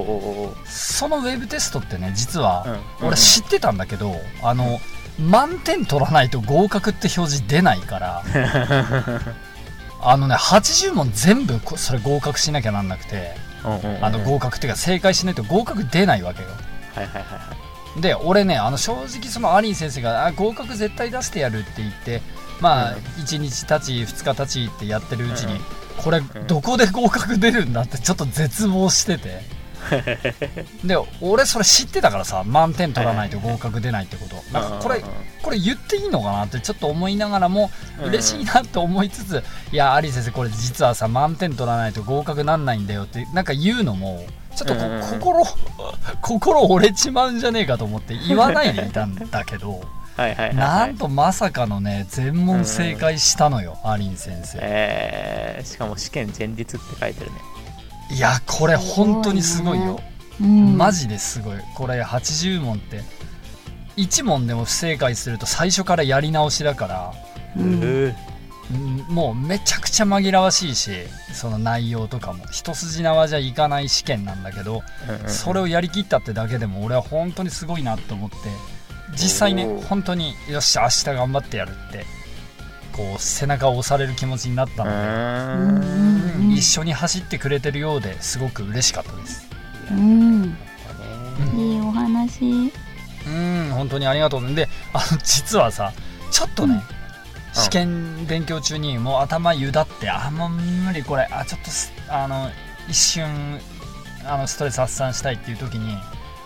[0.66, 4.80] そのウェブテストってね実はうん俺知ってたんだけどあの
[5.20, 8.22] 満点取らないと合格って表示出ないから
[10.02, 13.14] あのね80問全部こそれ合格しなきゃなんなくて。
[13.14, 13.45] うんうんうん
[14.02, 16.48] あの合格っていうか正解しないと合格出ないわけよ。
[16.94, 17.56] はいはいはいは
[17.96, 18.00] い。
[18.00, 22.20] で俺ねあの正直そのアリン先生があ合格絶対出してやるって言って
[22.60, 22.98] まあうん。
[23.22, 25.60] 1日経ち2日経ちってやってるうちにうん
[26.02, 26.28] これん。
[26.46, 29.40] どこで合格出るんだってちょっと絶望してて
[30.84, 34.36] で俺それ知ってたからさ満点取らないと合格出ないってこと。
[34.52, 35.10] なんかこれうんうん。
[35.10, 35.16] うん
[35.46, 37.70] これ言っていいのかなってちょっと思いながらも
[38.00, 44.26] うん嬉しいなって思いつついやアリ先生これ実はさ満点取らないと合格なんないんだよってなんか言うのも
[44.56, 44.74] ちょっと
[45.08, 45.44] 心
[46.20, 49.82] 心折れちまうんじゃねえかと思って言わないでいたんだけど
[50.16, 54.58] はいはいはいはないんとまさかのね全問正解したのよアリン先生。
[54.60, 57.36] えーしかも試験前日って書いてるね
[58.10, 60.00] いやこれ本当にすごいよ。
[60.40, 60.76] うん。
[60.76, 61.56] マジですごい。
[61.74, 63.02] これ80問って。
[63.96, 67.12] 1問でも不正解すると最初からやり直しだから。
[67.56, 68.14] うん。
[69.08, 70.90] もうめちゃくちゃ紛らわしいし
[71.32, 72.44] その内容とかも。
[72.50, 78.36] 一筋縄じゃいかない試験なんだけどーそれをやりきったってだけでも俺は本当にすごいなと思って。
[79.12, 82.04] 実際ね本当によし明日頑張ってやるって
[82.96, 89.48] こう背中を押される気持ちになったうので、一緒に走ってくれてるようですごく嬉しかったです。
[89.90, 90.00] うん。
[90.00, 91.58] うん。
[91.58, 92.72] いいお話。
[93.26, 94.54] うん本当にありがとう。
[94.54, 95.92] であの実はさ
[96.30, 96.82] ちょっとね、
[97.52, 101.28] 試験勉強中にもう頭ゆだってあもう無理これ。
[101.30, 102.50] あちょっとすあの
[102.88, 103.60] 一瞬
[104.24, 105.96] あのストレス発散したいっていう時に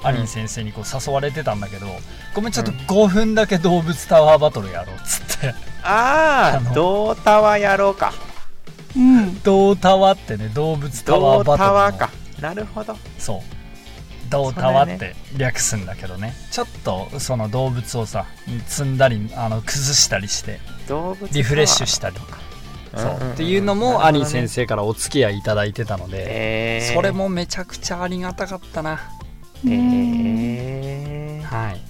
[0.03, 1.87] アリン先生にこう誘われてたんだけど、
[2.35, 8.13] ごめんちょっとうん5分だけ動物タワーバトルやろうっつってああドータワやろうか。
[8.97, 9.41] うん。
[9.43, 11.65] ドータワってね動物タドーワーバトルの。
[11.67, 12.11] タワか。
[12.41, 12.97] なるほど。
[13.19, 13.41] そう。
[14.31, 16.35] ドータワって略すんだけどね。
[16.51, 18.27] ちょっとその動物をさ
[18.67, 22.17] 積んだりあの崩したりして動物リフレッシュしたり
[22.95, 23.33] そう。
[23.33, 29.01] っていうのもアリン先生からお付き合いいただいてたので、えー、それもめちゃくちゃありがたかったな。
[29.67, 31.90] えー、はい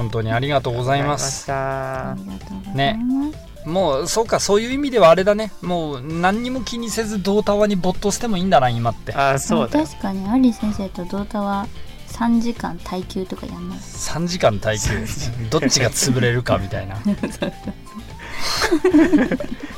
[0.00, 1.52] 本当にありがとうございます。
[1.52, 3.32] あありがとうございま
[3.64, 5.52] す、もうそうかそういう意味ではあれだね。
[5.60, 9.12] もう何にも気にせずドータワに没頭してもいいんだな今って。
[9.12, 9.86] あーそうだよ。
[9.86, 11.66] 確かにアリ先生とドータは
[12.08, 13.78] 3時間耐久とかやんない。
[13.78, 14.88] 3時間耐久。
[15.50, 16.96] どっちが潰れるかみたいな。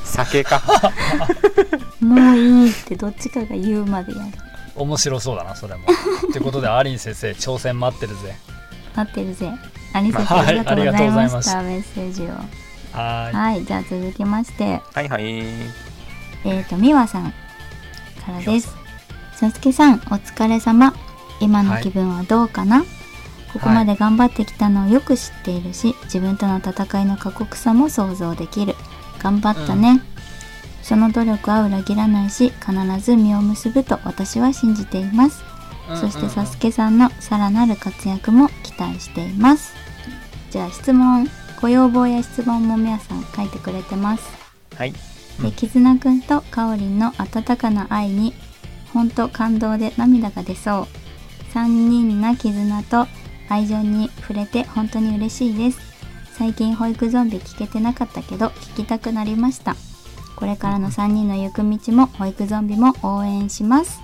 [0.05, 0.63] 酒か。
[1.99, 4.31] もういいってどっちかが言うまでやる。
[4.77, 5.81] 面白そうだなそれも。
[6.29, 8.37] ってことでアリン先生挑戦待ってるぜ。
[8.95, 9.51] 待ってるぜ
[9.93, 12.27] ありがとうございまありがとうございまししたメッセージを。
[12.91, 14.81] ははいじゃあ続きまして。
[14.93, 15.23] はいはい。
[15.25, 17.31] えーとみわさん
[18.25, 18.75] からです。
[19.35, 20.93] さすけさんお疲れ様。
[21.39, 22.83] 今の気分はどうかな、
[23.51, 28.75] ここまで頑張ってきたのをよく知っているし自分との戦いの過酷さも想像できる。
[29.19, 30.01] 頑張ったね、
[30.81, 35.43] その努力は裏切らないし必ず実を結ぶと私は信じています。
[35.89, 35.97] うん。
[35.97, 39.82] そしてサスケさんのさらなる活躍も期待しています
[40.53, 41.27] じゃあ質問
[41.63, 44.23] ご要望や質問も皆さん書いてくれてます。
[44.75, 44.93] はい。
[45.41, 48.35] で絆くんとかおりんの温かな愛に
[48.93, 50.87] ほんと感動で涙が出そう。
[51.55, 53.07] 3人な絆と
[53.49, 55.79] 愛情に触れて本当に嬉しいです。
[56.37, 59.75] 最近保育ゾンビ聞けてなかったけど聞きたくなりました。
[60.35, 64.01] これからの3人の行く道も保育ゾンビも応援します。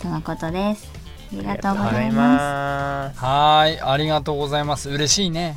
[0.00, 0.95] とのことです
[1.32, 4.90] ありがとうございまはーいありがとうございます。
[4.90, 5.54] 嬉しいね。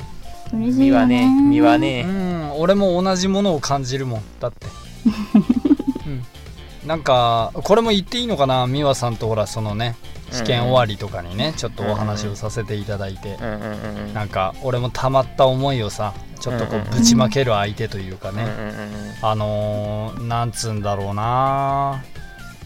[0.48, 4.22] す嬉しい身はよねね身はうねん俺も同じものを感じるもん。
[4.40, 4.66] だって、
[6.06, 8.66] うん、なんかこれも言っていいのかな？
[8.66, 9.96] 美和さんとほらそのね
[10.32, 13.36] 試験終わりとかにねちょっとお話をさせていただいて。
[13.40, 14.14] うんうんうんうん。
[14.14, 18.42] なんか俺もたまった思いをさちょっとこうんうんうぶちまける相手というかね。
[18.42, 22.02] うんうんうんあのー、なんつうんだろうな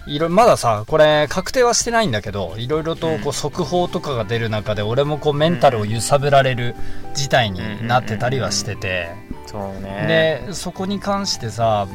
[0.07, 6.75] いろまださこれ確定はしてないんだけどいろいろとこう速報とかが出る中で俺もこうメンタルを揺さぶられる
[7.15, 9.09] 事態になってたりはしてて。
[9.47, 10.43] そうね。
[10.47, 11.87] でそこに関してさ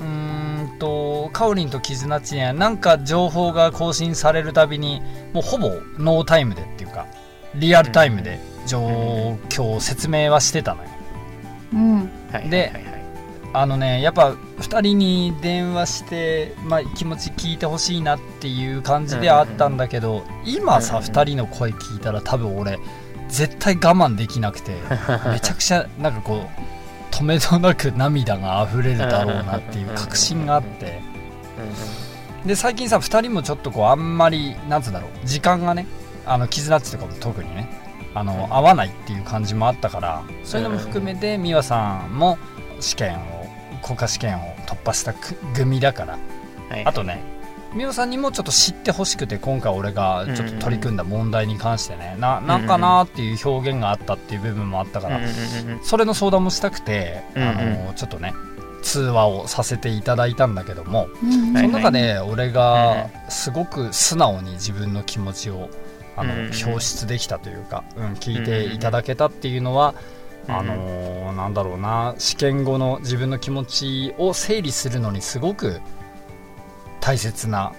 [0.00, 5.00] うーんとかおりんと絆っちにはなんか情報が更新されるたびに
[5.32, 7.06] もうほぼノータイムでっていうか
[7.54, 10.88] リアルタイムで状況を説明はしてたのよ。
[11.72, 12.10] うん。
[12.30, 12.87] はいではいはいはい
[13.52, 22.78] あのねやっぱ2人に電話して、まあ、気持ち聞いてほしいなっていう感じではあったんだけど、今さうんうん2人の声聞いたら多分俺
[23.28, 24.72] 絶対我慢できなくて
[25.30, 31.00] めちゃくちゃなんかこう止めどなく涙が溢れるだろうなっていう確信があって。
[32.46, 35.86] で最近さ2人もちょっとこうあんまりなんつうんだろう時間がね
[36.24, 37.68] あの絆っちとかも特にね
[38.14, 42.38] あの合わないっていう感じもあったからそういうのも含めて美和さんも
[42.80, 43.37] 試験を
[43.78, 46.18] 国家試験を突破したく組だから。
[46.68, 47.38] はいあとね
[47.74, 55.32] 美桜さんにもちょっと知ってほしくて今回俺がちょっと取り組んだ問題に関してねななんかなーっていう表現があったっていう部分もあったからうんうんう
[55.74, 55.84] んうん。
[55.84, 57.84] それの相談もしたくてあうんうん。
[57.86, 58.32] のちょっとね
[58.82, 65.68] 通話をさせていただいたんだけどもうんはいその中で俺がすごく素直に自分の気持ちを
[66.16, 70.17] あのうん表出できたというか、うん、聞いていただけたっていうのは、うん
[70.48, 72.14] あのーなんだろうな。
[72.18, 75.80] 試験後の自分の気持ちを整理するのにすごく
[77.00, 77.72] 大切な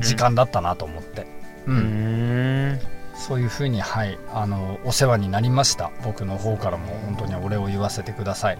[0.00, 1.26] 時間だったなと思って、
[1.66, 2.80] ううんん
[3.14, 4.18] そういうふうにはい。
[4.32, 5.90] あのお世話になりました。
[6.04, 8.58] 僕の方からも本当にお礼を言わせてください。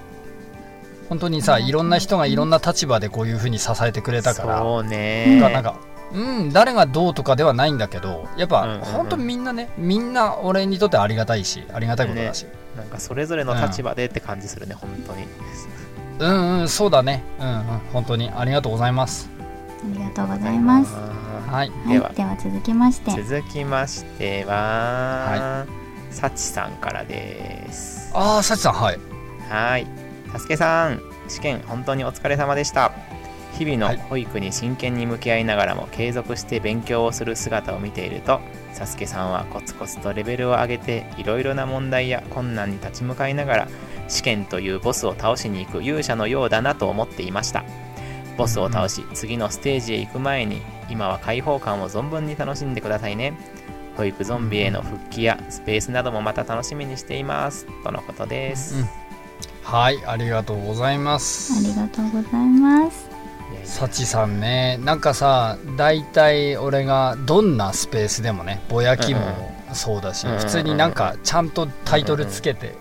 [1.09, 4.59] 本当にさいろんな人がいろんな立場でこういうふうに支えてくれたから。
[4.59, 5.41] そうね。
[5.41, 5.77] がなんか
[6.13, 8.85] うん誰がどうとかではないんだけどやっぱ、うんうんうん。
[8.85, 12.47] 本当みんなねみんな俺にとってありがたいしありがたいことだし、
[12.77, 15.25] なんかそれぞれの立場でって感じするね、本当に。
[16.19, 17.23] うんうんそうだね。
[17.39, 18.31] うんうん本当に。
[18.31, 19.29] ありがとうございます。
[19.39, 20.93] ありがとうございます。
[21.51, 21.71] はい。
[21.71, 22.11] はい、では。
[22.11, 25.67] では続きまして、続きましては、
[26.11, 28.11] さちさんからです。
[28.15, 28.99] ああさちさんはい。
[29.49, 29.87] はい。
[30.33, 32.93] たすけさん試験本当にお疲れ様でした
[33.59, 38.41] 日々はいの保育に真剣に向き合いながらも継続して勉強をする姿を見ていると
[38.73, 43.69] さすけさんはコツコツとレベルを上げていろいろな問題や困難に立ち向かいながら
[44.09, 47.65] 試験というボスを倒しに行く勇者のようだなと思っていました。
[48.37, 53.35] ボスを倒し次のステージへ行く前に今は開放感を存分に楽しんでくださいね。
[53.97, 57.67] 保育ゾンビへの復帰やスペースなどもまた楽しみにしています。
[57.85, 58.89] とのことです、うん。
[59.63, 61.53] はいありがとうございます。
[61.53, 63.10] ありがとうございます。
[63.51, 64.79] いやいやサチさんね。
[64.83, 69.21] なんかさ大体俺がどんなスペースでもねぼやきも
[69.73, 72.75] そうだし、うんうん普通になんかちゃんとタイトルつけて、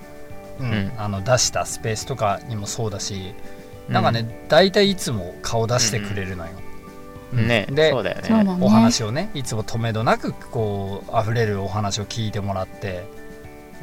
[0.59, 3.33] うんうんあの出したスペースとかにもそうだし、
[3.87, 6.51] なんかね大体いつも顔出してくれるのよ、
[7.33, 8.57] うんねでそうだよね。
[8.59, 13.05] お話をねいつも止めどなくこう溢れるお話を聞いてもらって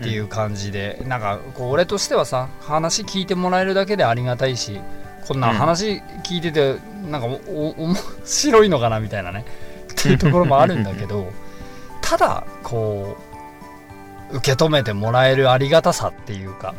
[0.01, 4.81] っていう感じで、なんかこう俺としてはさ話聞いてもらえるだけでありがたいし
[5.27, 6.77] こんな話聞いてて
[7.11, 9.45] なんかおお面白いのかなみたいなね。
[9.93, 11.33] っていうところもあるんだけど
[12.03, 13.17] ただこ
[14.31, 16.75] う受け止めてもらえるありがたさっていうか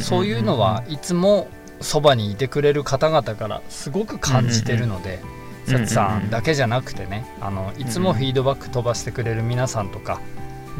[0.00, 1.48] そういうのはいつも
[1.80, 5.20] そばにいてくれる方々からすごく感じてるので、
[5.66, 10.20] さつさんだけじゃなくてねあのいつもフィードバック飛ばしてくれる皆さんとか、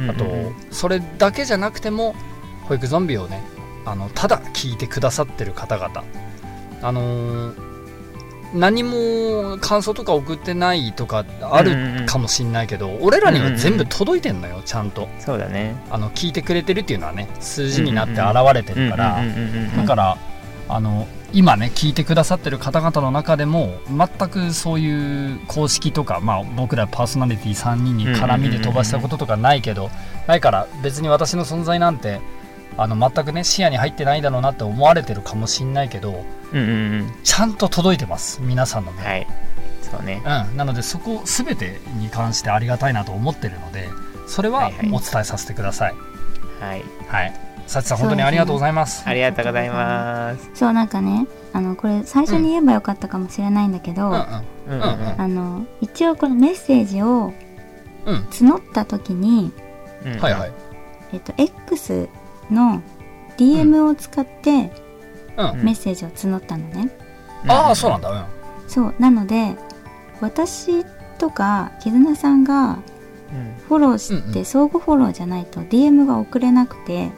[0.08, 2.14] あとそれだけじゃなくても
[2.64, 3.42] 保育ゾンビをね
[3.84, 6.04] あのただ聞いてくださってる方々
[6.82, 7.72] あのー
[8.54, 15.08] 何も感想とか送ってないとかあるかもしんないけど、俺らには全部届いてんのよちゃんと。
[15.18, 15.74] そうだね。
[15.90, 20.18] あの聞いてくれてるっていうのはね数字になって現れてるから、うんうんうんうんだから
[20.68, 29.90] あの今ね聞いてくださってる方々の中でも全くそういう公式とか、まあ、僕らパーソナリティ3人に絡みで飛ばしたこととかないけど
[30.26, 32.20] ないから別に私の存在なんて
[32.76, 37.14] あの全くね視野に入ってないだろうなって思われてるかもしんないけどうんうんうん。
[37.22, 38.40] ちゃんと届いてます。
[38.42, 39.26] 皆さんの目、はい。
[39.82, 40.22] そうね。
[40.24, 43.88] うん、なのでそこ全てに関してありがたいなと思ってるので
[44.26, 45.94] それはお伝えさせてください。
[46.60, 46.84] はい。
[47.08, 47.34] はい。
[47.66, 49.02] 幸さん本当にありがとうございます。
[49.06, 50.50] ありがとうございます。
[50.54, 57.32] そうなんかねあのこれ最初に言えばよかったかもしれないんだけど、あの一応このメッセージを
[58.04, 58.16] うん。
[58.30, 59.52] 募った時に、
[60.04, 60.18] うん。
[60.18, 60.52] はいはい。
[61.12, 62.08] えっと、X
[62.52, 62.82] の
[63.36, 64.70] DM を使って
[65.62, 66.90] メッセージを募ったのね、
[67.48, 68.10] ああそうなんだ。
[68.10, 68.24] うん。
[68.68, 68.94] そう。
[68.98, 69.56] なので
[70.20, 70.84] 私
[71.18, 72.78] とか絆さんが
[73.32, 73.54] うん。
[73.66, 77.10] フォローして相互フォローじゃないと DM が送れなくて。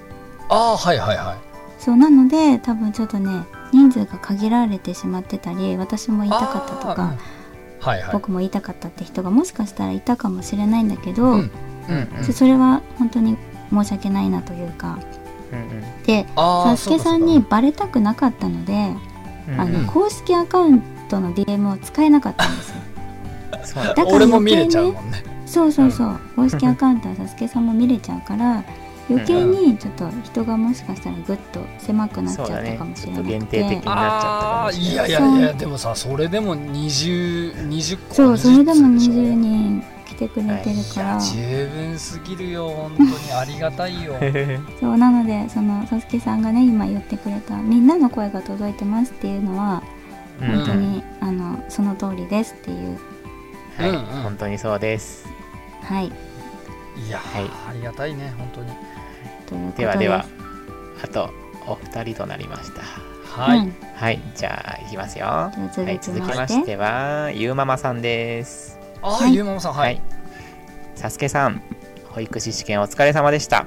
[0.48, 1.82] ああはいはいはい。
[1.82, 1.96] そう。
[1.96, 7.18] なので多分ちょっとね人数が限られてしまってたり私も言いたかったとか、うん。
[7.80, 8.12] はいはい。
[8.12, 11.50] 僕も言いたかったって人がもしかしたらいたかもしれないんだけど、うん。
[11.88, 13.36] うんうんそそれは本当に
[13.70, 15.23] 申し訳ないなというかうん
[16.06, 18.72] でサスケさんにバレたくなかったので
[19.48, 22.76] うんあのうん公式アカウントの DM を使えなかったんですよ。
[23.84, 23.94] だ。
[23.94, 25.22] だから俺も見余計ねれちゃうもんね。
[25.46, 28.64] そうそうそう公式アカウントは サスケさんも見れちゃうから
[29.08, 33.96] 余計にちょっと人がもしかしたらぐっと狭くなっちゃったかもしれなく限定的にてなっちゃった
[34.46, 35.08] かもしれない。
[35.08, 39.84] いやいやいやでもさそれでも20 20個そうそれでも20通しょ20人
[40.14, 42.68] 来てくれてるから、十分すぎるよ。
[42.68, 44.14] 本当にありがたいよ。
[44.80, 49.82] そうなのでそのサスケさんがね今言ってくれたみんなの声が届いてますっていうのは
[50.40, 50.56] うん。
[50.58, 52.98] 本当に、あのその通りですっていう。
[53.76, 53.90] はい。
[53.90, 54.04] うんうん。
[54.22, 55.26] 本当にそうです。
[55.82, 56.06] はい。
[56.06, 57.44] いや、はい。
[57.68, 58.72] ありがたいね本当に。
[59.72, 59.86] とで。
[59.86, 60.24] はでは
[61.02, 61.30] あと
[61.66, 62.82] お二人となりました。
[62.82, 64.20] はい、うん、はい。
[64.34, 65.26] じゃあいきますよ。
[65.26, 68.73] はい続き続きまして,、ましてはゆうママさんです
[69.04, 69.34] ああ、はい。
[69.34, 70.00] ゆうままさんはい、
[70.94, 71.62] さすけさん
[72.08, 73.66] 保育士試験お疲れ様でした。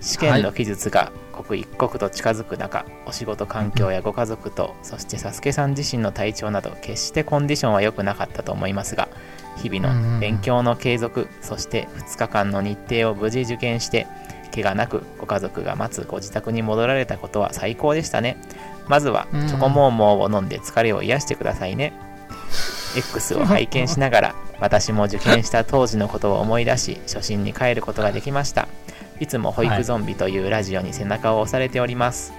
[0.00, 9.08] 試験の記述が刻一刻と近づく中、お仕事環境やご家族とそしてサスケさん自身の体調など決してコンディションは良くなかったと思いますが
[9.56, 14.08] 日々の勉強の継続、そして2日間の日程を無事受験して
[14.52, 18.36] 怪我なくご家族が待つご自宅に戻られたことは最高でしたね。
[18.88, 21.92] まずはチョコモーモーを飲んで疲れを癒してくださいね。
[22.96, 28.68] X を拝見しながら私も受験した当時のことを思い出し初心に帰ることができました。
[29.20, 32.32] いつも保育ゾンビというラジオに背中を押されております。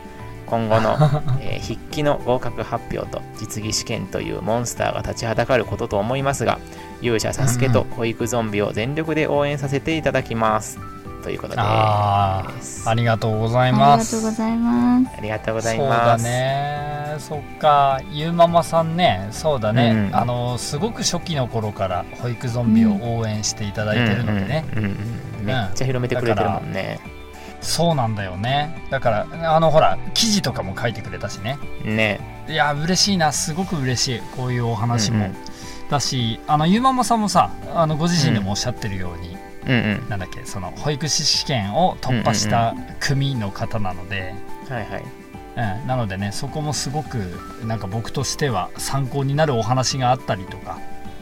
[0.45, 0.97] 今後の、
[1.41, 6.59] えー筆記の合格発表と実技試験というモンスターが立ちはだかることと思いますが
[7.01, 10.80] 勇者サスケと保育ゾンビを全力で応援させていただきます
[11.28, 11.59] ということで。
[11.59, 15.17] あすあありがとうございありがますとうございます。
[15.17, 17.15] ありがとうございそうだますね。
[17.19, 17.99] そっか。
[18.13, 19.28] ゆうママさんね。
[19.32, 20.15] そうだね、うん。
[20.15, 24.97] あのすごく初期の頃から保育ゾンビを応援していただいてるのでね、うんうんうん
[25.43, 26.99] めっちゃ広めてくれてるもんね、
[27.61, 28.88] そうなんだよね。
[28.89, 31.59] だからあのほら記事とかも書いてくれたしね。
[31.84, 32.45] ね。
[32.47, 33.34] いや嬉しいな。
[33.34, 34.21] すごく嬉しい。
[34.38, 35.36] こういうお話も、うんうん。
[35.89, 39.38] だしあのゆうママさんもさあのご自身でもおっしゃってるように、
[39.68, 40.09] うんうん。
[40.09, 44.34] なんだっけその保育士試験を突破した組の方なので、
[44.70, 45.03] はいはい。
[45.82, 47.18] うん、なのでねそこもすごく
[47.65, 50.78] なんか僕としては参考になるお話があったりとか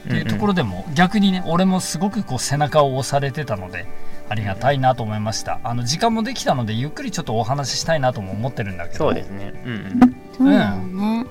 [0.06, 3.88] っていうところでも、逆にね俺もすごくこう背中を押されてたので
[4.30, 5.60] ありがたいなと思いました。
[5.64, 8.98] あの時間もできたのでゆっくりちょっとお話ししたいなとも思ってるんだけど。
[8.98, 9.54] そうですね。
[9.66, 11.26] うんそうだよね、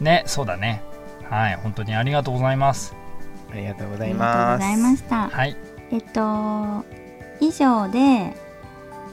[0.00, 0.82] ねそうだね。
[1.30, 2.94] はい本当にありがとうございます。
[2.94, 3.08] うん
[3.50, 5.28] ありがとうございありがとうますございました。
[5.28, 5.56] はい
[5.90, 6.84] えっと
[7.40, 8.36] 以上で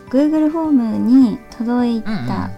[0.10, 2.28] Google フォームに届いうんうん。
[2.28, 2.50] た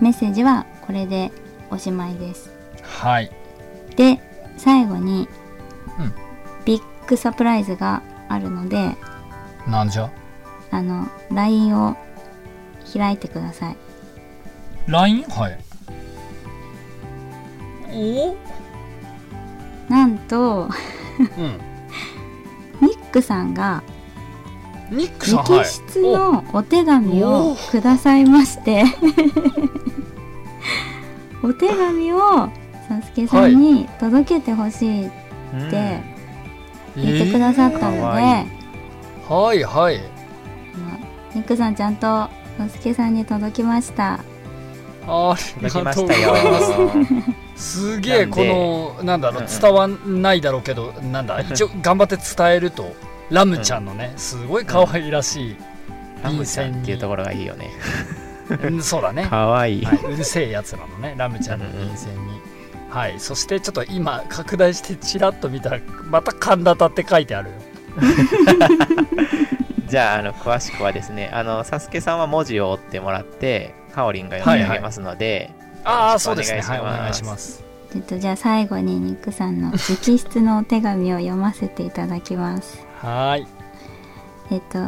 [0.00, 1.30] メッセージはこれで
[1.70, 2.50] おしまいです、
[2.82, 3.30] はい。
[3.96, 4.20] で
[4.56, 5.28] 最後に、
[5.98, 6.12] うん。
[6.64, 8.96] ビッグサプライズがあるので
[9.66, 10.10] なんじゃ？
[10.70, 11.96] あの LINE を
[12.92, 13.76] 開いてください。
[14.86, 15.22] LINE?
[15.24, 15.58] はい。
[17.92, 18.36] おお？
[19.88, 20.68] なんと
[21.18, 21.60] うん
[22.80, 23.82] ニックさんが
[24.90, 28.84] ニックさんはい直筆のお手紙おをくださいまして
[31.42, 32.48] お手紙を
[32.88, 35.10] サスケさんに届けてほしいっ
[35.70, 36.00] て
[36.96, 40.00] 言ってくださったので、はいはい。
[41.34, 42.28] ニックさんちゃんと
[42.58, 44.20] サスケさんに届きました
[45.10, 46.60] あり届きがとうごましたよざいま
[47.56, 47.84] す。
[47.94, 49.60] すげえこのなんだろううんうん。
[49.60, 52.94] 伝わんないだろうけどなんだ 一応頑張って伝えると。
[53.30, 55.56] ラムちゃんのねすごい可愛らしい
[56.24, 57.70] ラムちゃんっていうところがいいよね。
[58.62, 59.80] うんそうだね、かわい。
[59.80, 59.84] い。
[59.84, 62.40] はい、うるせえやつなのねラムちゃんの便箋に、
[62.90, 67.54] はいそしてちょっと今拡大してちらっと見たらまた神田田って書いてあるよ。
[69.86, 75.50] じゃあ、あの、詳しくはですね、あの、サスケさんは文字を追ってもらって、カオリンが読み上げますので、
[75.84, 76.82] ああそうですねお願いします。
[76.82, 77.64] はいお願いします。
[77.92, 82.86] ちょっとじゃあ最後にニックさんの直筆のお手紙を読ませていただきます。
[83.00, 83.46] はーい。
[84.52, 84.78] えっと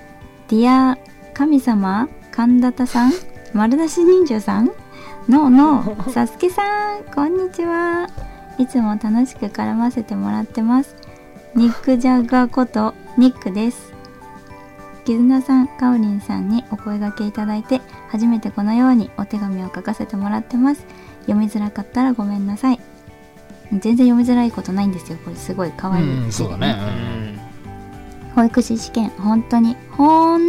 [0.48, 0.98] 「Dear
[1.32, 3.12] 神様神田田さん？
[3.54, 4.70] 丸出し人魚さん？
[5.28, 8.08] ノーノーサスケさんこんにちは。
[8.58, 10.94] いつも楽しく絡ませてもらってます。
[11.54, 13.91] ニック・ジャガーことニックです
[15.04, 20.84] 絆さんカオリンさんにお声掛けいただいて初めてこのようにお手紙を書かせてもらってます。
[21.22, 22.80] 読みづらかったらごめんなさい。
[23.72, 25.36] 全然読みづらいことないんですよこれ。
[25.36, 26.24] すごい可愛い。
[26.24, 26.76] うんそうだね。
[26.78, 28.32] うん。
[28.34, 30.40] 保育士試験本当に本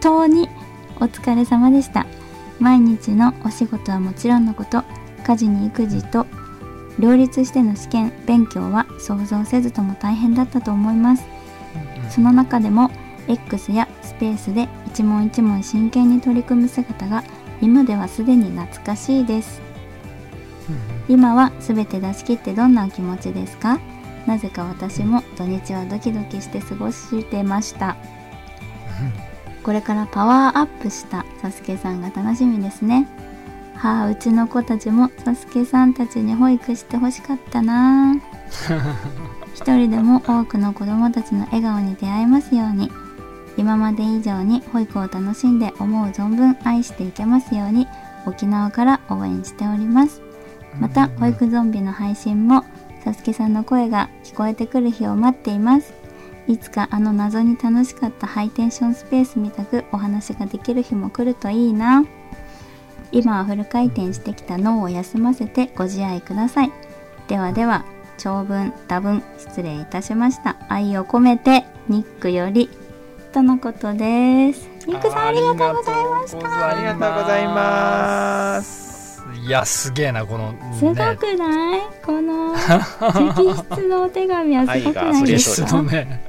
[0.00, 0.48] 当に
[0.96, 2.06] お疲れ様でした。
[2.58, 4.82] 毎日のお仕事はもちろんのこと
[5.26, 6.26] 家事に育児と
[6.98, 11.24] 両立しての試験勉強は想像せずとも大変だったと思います。
[12.10, 12.90] その中でも
[13.28, 17.22] X やスペースで一問一問真剣に取り組む姿が
[17.60, 19.60] 今ではすでに懐かしいです。
[21.08, 23.78] 今は全て出し切ってどんなお気持ちですか？
[24.26, 27.96] なぜか私も土日はドキドキして過ごしてました。
[29.62, 33.08] これからパワーアップしたサスケさんが楽しみですね。
[33.74, 38.14] はあうちの子たちもサスケさんたちに保育してほしかったな。
[39.54, 42.90] 一人でも多くの子供たちの笑顔に出会えますように
[43.60, 47.86] 今まで以上に保育を楽しんで思う存分愛していけますように
[48.24, 50.22] 沖縄から応援しております。
[50.80, 52.64] また保育ゾンビの配信も
[53.04, 55.92] サスケさんの声が聞こえてくる日を待っています。
[56.48, 62.02] いつかあの謎に楽しかったハイテンションスペースみたくお話ができる日も来るといいな。
[63.12, 66.72] 今はフル回転してきた脳を休ませてご自愛ください。
[67.28, 67.84] ではでは
[68.16, 70.56] 長文多文失礼いたしました。
[70.70, 72.70] 愛を込めてニックより
[73.32, 74.68] とのことです。
[74.86, 76.68] ニックさんありがとうございました。
[76.68, 79.22] ありがとうございます。
[79.46, 81.80] いやすげえなこのすごねくない？
[82.04, 85.72] この直筆のお手紙はすごくないですか？
[85.76, 86.28] のね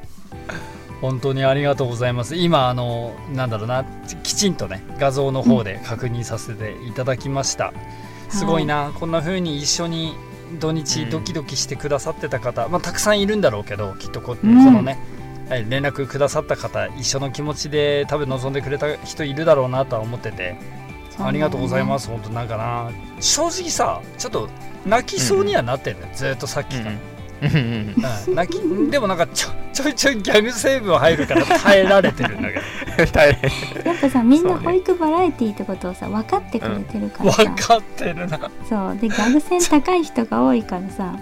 [1.01, 2.35] 本当にありがとうございます。
[2.35, 3.83] 今あのなんだろうな
[4.21, 7.73] きちんとね画像の方で確認させていただきました、
[8.29, 10.13] すごいな、こんな風に一緒に
[10.59, 11.09] 土日うん。
[11.09, 14.65] ドキドキしてくださってた方、まあ、たくさんいるんだろうけどきっとこ,、うん。
[14.65, 14.99] このね
[15.51, 20.55] はい連絡くださった方一緒の気持ちで多分望んでくれた人いるだろうなとは思ってて、
[21.19, 22.89] ありがとうございますす本当なんかな
[23.19, 24.47] 正直さちょっと
[24.85, 26.97] 泣きそうにはなってんだよ、ずっとさっきから、うん
[27.41, 27.95] うん。
[28.29, 28.35] うん。
[28.35, 32.55] 泣きでもなんかちょちょいちょいギャグ成分入るから耐えられてるんだけ
[33.05, 33.11] ど。
[33.11, 33.51] 大変
[33.83, 38.39] やっぱさみんな保育バラエティってことをさ分かってくれてるからさ、分かってるな。
[38.69, 38.97] そう。
[38.97, 41.19] でギャグ線高い人が多いからさ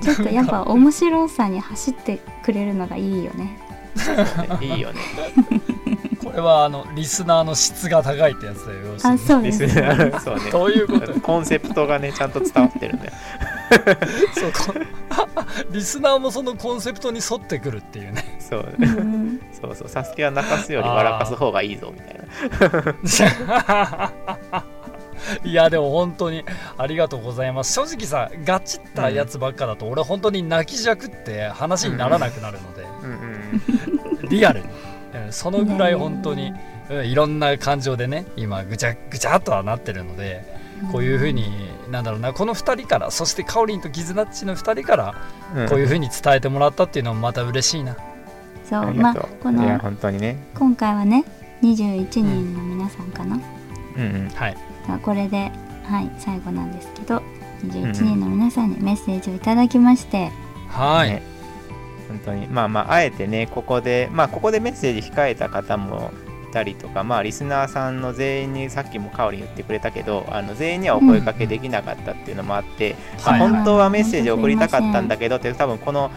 [0.00, 3.58] ちょっとやっぱ面白さに走ってくれるのがいいよね。
[4.60, 5.00] いいよね。
[6.22, 8.78] これはあのリスナーの質が高いってやつだよ。
[9.02, 10.50] あそうリスですナーそうね。
[10.50, 11.18] どういうこと？
[11.20, 13.12] コンセプトがね、ちゃんと伝わってるんだよ。
[14.34, 14.74] そう。
[14.74, 14.80] こ
[15.70, 18.36] リスナーもそのコンセプトに沿ってくるっていうね。
[18.38, 18.74] そう。
[18.78, 19.40] うんうん。
[19.52, 22.20] そうそう、サスケは泣かすより笑かす方がいいぞみたい
[24.52, 24.64] な。
[25.44, 26.44] いやでも本当に
[26.78, 34.28] ありがとうございます正直さガチったやつばっかだと俺本当に泣きじゃくって話にならなくなるので、うんうん。
[34.28, 34.70] リアルに、うん
[35.30, 36.52] そのぐらい本当に、
[36.90, 40.44] うんいろんな感情でね今ぐちゃぐちゃっとはなってるので
[40.92, 45.14] こういうふうになんだろうなこの2人からそしてカオリンとギズナッチの2人から
[45.56, 47.96] うんこういうふうに伝えてもらったっていうのもまた嬉しいな、
[48.64, 49.52] そうまあこう。
[49.52, 50.36] いや、の本当にね。
[50.54, 51.24] 今回はね
[51.62, 53.36] 21人の皆さんかな、
[53.96, 54.28] うんうん。
[54.28, 54.65] はいあ
[55.02, 55.50] これで
[55.84, 57.22] はい最後なんですけど
[57.64, 60.30] 21人の皆さんにメッセージをいただきまして、
[60.68, 61.22] はい、ね。
[62.08, 62.46] 本当に。
[62.48, 66.12] まあまああえてねここでまあここでメッセージ控えた方も
[66.48, 76.10] いたりとかまあリスナーさんの全員にさっきもカオリン言ってくれたけどあの全員にはお声かけできなかったっていうのもあって、まあはい本当はメッセージを送りたかったんだけどって多分この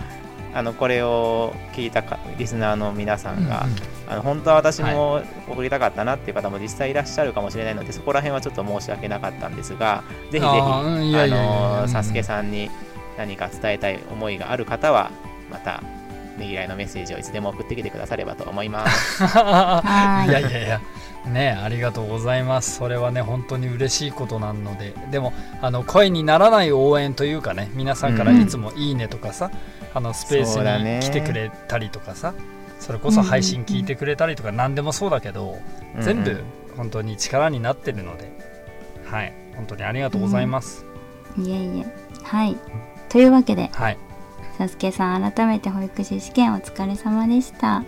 [0.54, 3.78] あのこれを聞いたかリスナーの皆さんが、うんうん。
[4.10, 11.28] あの本当は私も送りたかったなっていう方も実際いらっしゃるかもしれないのでそこら辺はちょっと申し訳なかったんですがぜひぜひあ
[11.82, 12.72] のサスケさんに
[13.18, 15.12] 何か伝えたい思いがある方は
[15.52, 15.84] また
[16.40, 19.24] ねぎらいのメッセージをいつでも送ってきてくださればと思います。
[19.28, 20.30] はい。
[20.30, 20.82] いやいやいや。
[21.26, 22.78] ねありがとうございます。
[22.78, 24.94] それはね本当に嬉しいことなので。
[25.12, 29.52] でもあの声にならない応援というかね皆さんからいつも「いいね」とかさ、
[29.94, 32.34] あのスペースに来てくれたりとかさ
[32.80, 35.58] それこそ配信聞いてくれたりとか何でもそうだけど、
[36.00, 36.44] 全部
[36.78, 38.32] 本当に力になってるので
[39.06, 39.34] はい。
[39.56, 40.86] 本当にありがとうございます、
[41.38, 41.86] いえいえ。
[42.24, 42.56] はい。
[43.10, 43.98] というわけではい。
[44.58, 47.84] さすけさん改めて保育士試験お疲れ様でした。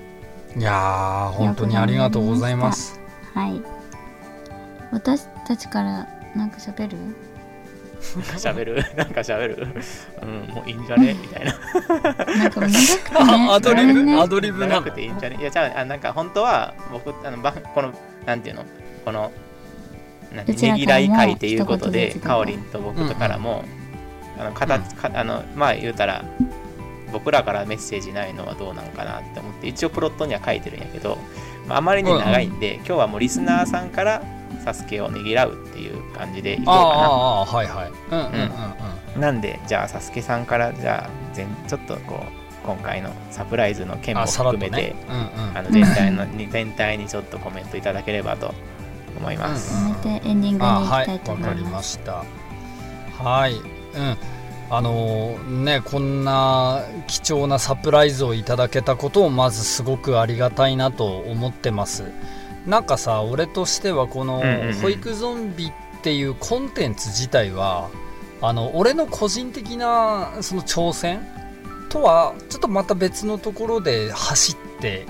[0.57, 2.99] いやー本当にありがとうございます。
[3.33, 3.61] はい。
[4.91, 6.97] 私たちからなんか喋る？
[8.37, 8.83] 喋る。
[8.97, 9.67] なんか喋る。
[10.21, 11.13] うんもういいんじゃね？
[11.13, 11.53] みたいな。
[12.37, 12.69] なんか長くてね。
[13.49, 14.15] あアドリごめんね。
[14.15, 15.37] ブアドリブ長くていいんじゃね？
[15.39, 17.93] いやじゃああなんか本当は僕あのばこの
[18.25, 18.65] なんていうの？
[19.05, 19.31] この
[20.31, 23.63] ねぎからい会っていうことでかおりんと僕とからも、
[24.39, 26.23] あの形かあのまあ言うたら
[27.11, 31.17] 僕らからメッセージないのはどうなのかなって思って一応プロットには書いてるんやけど、
[31.67, 34.21] まあ、あまりに長いんで、今日はもうリスナーさんから
[34.63, 38.25] サスケをねぎらうっていう感じでいこうかああああはいはいうんうん。
[38.25, 38.51] うんうん
[39.15, 45.57] ななんでじゃあサスケさんからじゃあ全ちょっとこう今回のサプライズの件も含めて、ねうんうん。
[45.57, 48.53] あの全体のに全体にちょっとコメントいただければと
[49.17, 49.73] 思います。
[49.73, 50.99] やめてエンディングにあ行きはい。
[51.01, 51.69] わたいと思いかりま。
[51.71, 51.91] ます。
[51.91, 52.23] した
[53.21, 53.53] はい。
[53.55, 53.61] うん。
[54.73, 62.05] あのねこんな貴重なサプライズをいただけたことをまずすごくありがたいなと思ってます
[62.65, 67.89] なんかさ俺としてはこのうんうんうん「保育ゾンビ」っていうコンテンツ自体は
[68.41, 71.27] あの俺の個人的なその挑戦
[71.89, 75.05] とはちょっとまた別のところで走って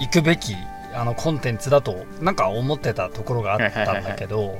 [0.00, 0.54] いくべき
[0.94, 4.58] あのコンテンツだとなんか思ってたところがあったんだけど、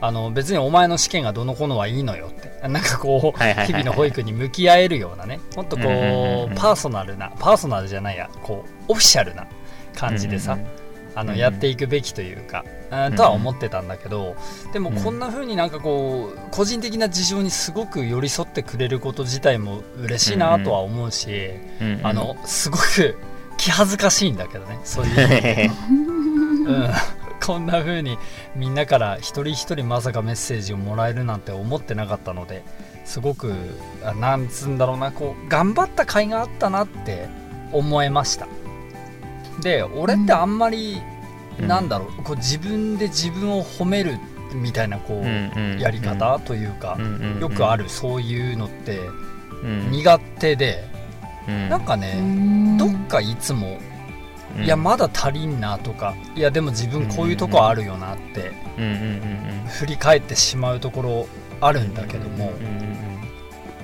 [0.00, 2.68] あの別にお前の試験がどのこのはいいのよって。
[2.68, 5.40] なんかこう日々の保育に向き合えるようなね。
[5.54, 5.82] もっとこ
[6.50, 8.28] うパーソナルなパーソナルじゃないや。
[8.42, 9.46] こうオフィシャルな
[9.96, 10.66] 感じでさ、うんうん
[11.16, 11.40] あのうんうん。
[11.40, 13.16] やっていくべきというか、うんん。
[13.16, 14.36] とは思ってたんだけど
[14.72, 14.96] でもうん。
[14.96, 23.16] こんな風になんかこう個人的な事情にすごく寄り添ってくれること自体も嬉しいなとは思うし、うんうんあのすごく
[23.56, 25.70] 気恥ずかしいんだけどねそういう
[26.68, 26.90] うん、
[27.44, 28.18] こんな風に
[28.54, 32.64] みんなから一人一人まさかメッセージをもらえるなんて思ってなかったので
[33.04, 33.54] すごく
[34.04, 37.28] あなんつうんだろうなこう頑張った甲斐があったなって
[37.72, 38.48] 思えました
[39.60, 41.00] で俺ってあんまり、
[41.58, 41.68] うん。
[41.68, 44.18] なんだろうこう自分で自分を褒める
[44.54, 46.98] みたいなこう、うんうんやり方というか、
[47.40, 49.00] よくあるそういうのって
[49.62, 49.90] うん。
[49.90, 50.84] 苦手で、
[51.48, 51.68] うん。
[51.68, 52.76] なんかね、うん。
[52.76, 53.78] どっかいつも
[54.56, 54.64] うん。
[54.64, 58.94] いやまだ足りんなとかいやでも自分こういうとこあるよなってうんうんう
[59.64, 61.28] ん振り返ってしまうところ
[61.60, 62.52] あるんだけども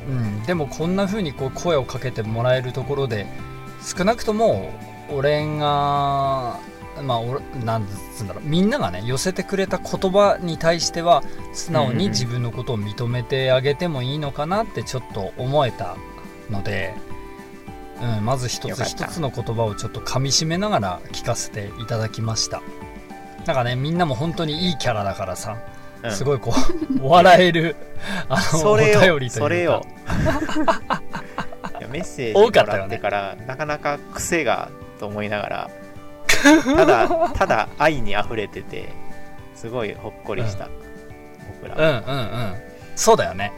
[0.09, 0.19] うん、うん。
[0.19, 3.27] うん、でもこんな風にこう声をかけてもらえるところで
[3.83, 4.73] 少なくとも
[5.15, 6.59] 俺が
[7.03, 8.43] まあ俺なんつうんだろう。
[8.45, 15.97] みんながね寄せてくれた言葉に対しては素直に自分のことを認めてあげてもいいのかなってちょっと思えた
[16.51, 16.95] ので、
[18.01, 22.63] うん、まず一つ一つの言葉をちょっと噛み締めながら聞かせていただきました。
[23.47, 25.59] なんかねみんなも本当にいいキャラだからさ
[26.03, 26.13] うん。
[26.13, 26.53] すごいこ
[27.01, 27.77] う 笑える
[28.29, 29.83] あのおそれよ便りというか。
[31.91, 34.71] メッセージ多もらってから、なかなか癖が
[35.03, 35.71] と思いながら
[36.77, 38.89] ただただ愛に溢れてて
[39.57, 40.69] すごいほっこりした、
[41.61, 41.77] 僕うん。
[41.77, 42.55] ら、うんうん
[42.95, 43.53] そうだよね。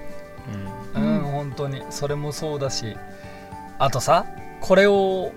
[0.94, 1.02] うん。
[1.02, 1.82] うん、本当に。
[1.90, 2.96] それもそうだし。
[3.78, 4.26] あとさ
[4.60, 5.32] これを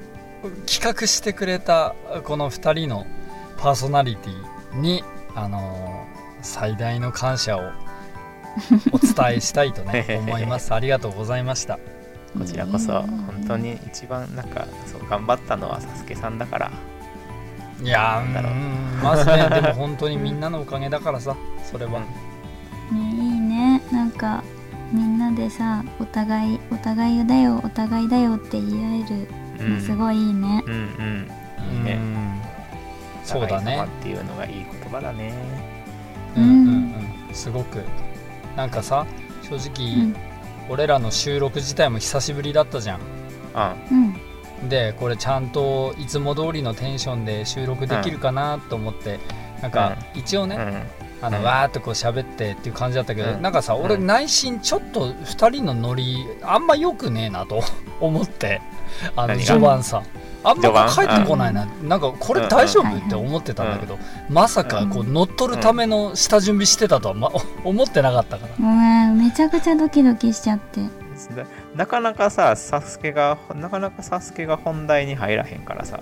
[0.65, 3.05] 企画してくれたこの2人の
[3.57, 5.03] パーソナリティに
[5.35, 7.71] あのー最大の感謝を
[8.91, 10.73] お伝えしたいとね 思います。
[10.73, 11.79] ありがとうございました
[12.37, 16.71] こちらこそ本当に一番なんかそう頑張ったのはサスケさんだから。
[17.81, 18.53] いやーなんだろう。
[18.53, 22.07] うんまずねでも本当にみんなのおかげだからさそれは、ね
[22.91, 22.99] いい
[23.39, 23.81] ね。
[23.91, 24.43] なんか
[24.91, 29.05] みんなでさお互いお互いだよお互いだよって言い合
[29.59, 31.31] えるのすごいいいね、うんうん。
[31.59, 31.83] うん。
[31.83, 31.99] ね。
[33.23, 33.73] そうだね。
[33.73, 35.33] お互い様っていうのがいい言葉だね。
[36.35, 36.49] うんうん。
[37.27, 37.33] うん。
[37.33, 37.83] すごく。
[38.55, 39.05] なんかさ
[39.43, 40.15] 正直、うん
[40.69, 42.99] 俺らの収録自体も久しぶりだったじゃん。
[43.53, 44.69] あうん。
[44.69, 49.19] でこれちゃんといつも通りのテンションで収録できるかなと思って、
[49.61, 51.25] なんか一応ね、うん。
[51.25, 51.43] あのうん。
[51.43, 53.41] わーっとこう喋ってっていう感じだったけど、うん。
[53.41, 54.07] なんかさ俺うん。
[54.07, 57.61] 内心ちょっと2人のノリあんま良くねえなと
[57.99, 58.61] 思って
[59.15, 60.03] あの序盤さ
[60.49, 63.99] あんま帰ってこないな、なんかこれ大丈夫って思ってたんだけど、
[64.29, 67.31] まさかこう乗っ取るための下準備してたとは、ま、
[67.65, 68.53] 思ってなかったから。
[68.57, 70.81] ごめんめちゃくちゃドキドキしちゃって。
[70.81, 71.45] な
[71.75, 75.99] なかなかさサスケがなかなかサスケが本題に入らへんからさ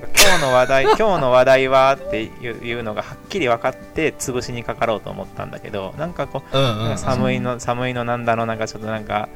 [0.00, 9.28] 今日の話題 今日の話題はっていういうのがはっきり分かって潰しにかかろうと思ったんだけどなんかこううんうん、うん、寒いの寒いのなんだのなんかちょっとなんか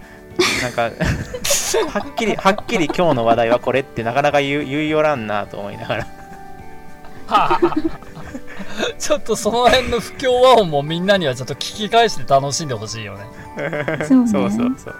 [0.62, 0.90] なんかは
[2.10, 6.06] っきりはっきり今日の話題はこれってなかなか言う言いよらんなと思いながら。
[8.98, 13.24] ちょっとその辺の不協和音もみんなにはちょっと聞き返して楽しんでほしいよね。
[14.06, 14.28] そうね。
[14.28, 14.94] そうそうそう。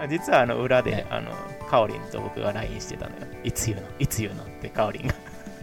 [0.00, 1.30] あ実はあの裏で、あの
[1.68, 3.26] カオリンと僕が LINE してたのよ。
[3.44, 3.86] いつ言うの？
[3.98, 4.42] いつ言うの？
[4.42, 5.14] ってカオリンが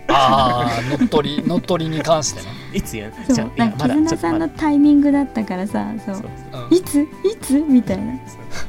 [0.09, 6.15] ああ乗っ取り乗っ取りに関してねいつ言うのそじゃうなんか絆さんのタイミングだったからさそう。
[6.15, 6.25] そう。
[6.69, 7.01] うんいつ？
[7.01, 7.07] い
[7.41, 7.59] つ？
[7.59, 8.13] みたいな。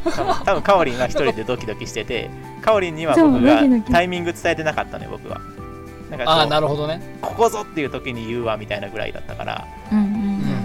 [0.04, 5.40] 多分多分カオリンが一人でドキドキしててカオリンには僕がタイミング伝えてなかったのよ僕は。
[6.10, 7.00] なんかああなるほどね。
[7.20, 9.66] ここぞっていう時に言うわみたいなぐらいだったから。
[9.92, 10.57] うんうんうんうん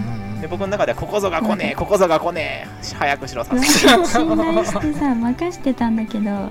[0.44, 6.50] で僕の中ではここぞが来ねえここぞが来ねえ早くしろさ信頼してさ任してたんだけど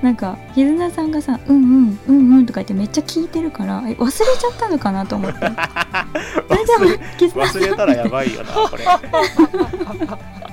[0.00, 5.40] なんか絆さんがさ「うんうんうんうん」とか言ってめっちゃ聞いてるからえ忘れちゃったのかなと思って。
[7.34, 8.84] 忘れたらやばいよなこれ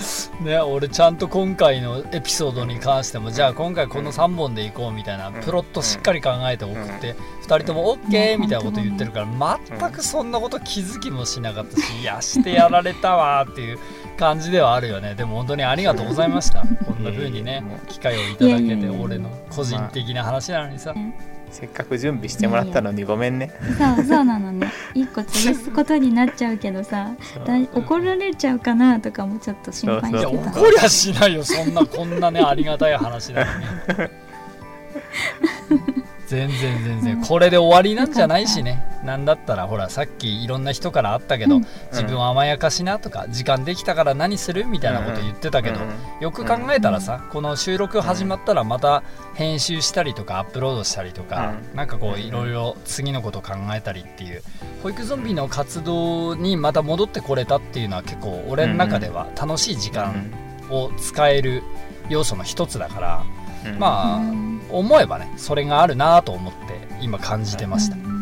[0.42, 5.34] ね俺ちゃんと今回のエピソードに関してもじゃあ今回この3本でいこうみたいなうん。
[5.34, 13.78] プロットしっかり考えて送って2人とも OK みたいなこと言ってるから全くそんなこと気づきもしなかったしいやしてやられたわーっていう
[14.18, 15.14] 感じではあるよね。
[15.14, 16.60] でも本当にありがとうございました。
[16.60, 20.94] こんな風にね機会をいただけて俺の個人的な話なのにさ
[21.52, 23.52] せっかく準備してもらったのにごめんね。
[23.78, 24.72] そうそうなのね。
[24.94, 27.14] 一個潰すことになっちゃうけどさ
[27.46, 30.50] だい怒られちゃうかなとかもちょっと心配してた。
[30.50, 31.44] 怒りゃしないよ。
[31.44, 33.50] そんなこんなねありがたい話なの
[35.76, 36.02] に
[36.32, 37.20] 全然全然。
[37.20, 38.82] これで終わりなんじゃないしね。
[39.04, 41.66] なんだったらほらさっきいろんな人からあったけど、うん。
[41.90, 44.64] 自分は甘やかしなとか時間できたから何する？
[44.66, 45.90] みたいなこと言ってたけど、うん。
[46.22, 49.02] よく考えたらさ、この収録始まったらまた
[49.34, 51.76] 編集したりとかアップロードしたりとか、うん。
[51.76, 54.42] なんかこういろいろ次のこと考えたりっていう
[54.82, 60.32] 保育ゾンビの活動にまた戻ってこれたっていうのは結構俺の中では楽しい時間
[60.70, 61.62] を使える
[62.08, 63.22] 要素の一つだから、
[63.66, 63.78] うん。
[63.78, 66.58] まあ、うん思えばねそれがあるなと思って
[67.00, 68.12] 今感じてました、うんうん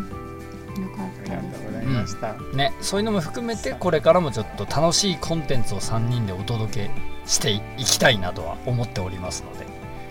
[0.80, 1.30] よかあったです。
[1.30, 6.90] りがとうございました、ね、そういうのも含めてこれからもちょっと楽しいコンテンツを3人でお届け
[7.26, 9.66] していきたいなとは思っておりますので。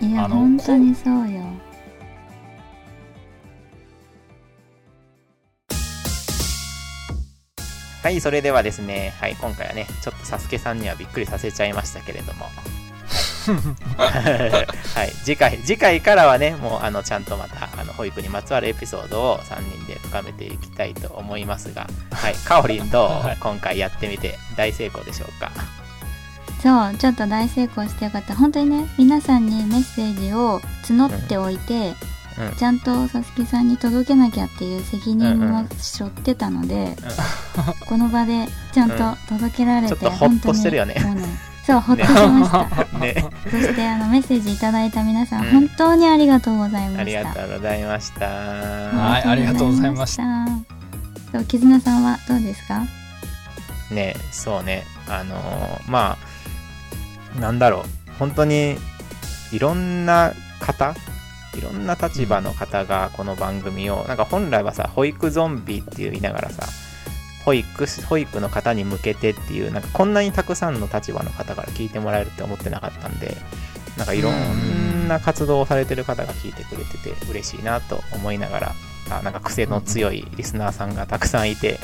[0.06, 1.42] いやあの本当にそうよ。
[8.02, 12.46] はいそれではですねはい今回はねちょっとサスケさんにはびっくりさせちゃいましたけれども
[13.46, 15.10] はい。
[15.24, 22.34] 次回次回からはねもうあのちゃんとまたあの保育にまつわるエピソードを3人で深めていきたいと思いますがはい。
[22.34, 23.36] かおりんどう、 はい。
[23.40, 25.50] 今回やってみて大成功でしょうか？
[26.62, 28.34] そうちょっと大成功してよかった。
[28.34, 31.94] 本当にね皆さんにメッセージを募っておいて、
[32.38, 32.56] うん。
[32.56, 36.96] ちゃんとさすきさんに届けなきゃっていう責任うんうんも背負ってたので、
[37.88, 38.96] この場でちゃんと
[39.28, 40.94] 届けられて、ちょっとほっとしてるよね。
[41.00, 41.30] 本当にもう
[41.66, 42.84] そうほっとしました。
[42.98, 43.24] ね。
[43.44, 45.50] そしてあのメッセージいただいた皆さん、うん。
[45.52, 47.00] 本当にありがとうございました。
[47.00, 48.26] ありがとうござざいました。
[48.26, 50.22] はいありがとうございました。
[51.32, 52.82] そう絆さんはどうですか？
[53.90, 54.84] ねそうね。
[55.08, 56.16] あのーま
[57.36, 58.10] あなんだろう。
[58.18, 58.76] 本当に
[59.52, 60.94] いろんな方
[61.56, 66.64] いろんな立場の方がこの番組をなんか本来はさ保育ゾンビって言いながらさ
[67.44, 73.36] 保育保育の方に向けてっていうなんかこんなにたくさんの立場の方から聞いてもらえるって思ってなかったんで
[73.96, 78.74] なんかいろんな活動をされてる方が聞いてくれてて嬉しいなと思いながら
[79.10, 81.78] あなんか癖の強いリスナーさんがたくさんいて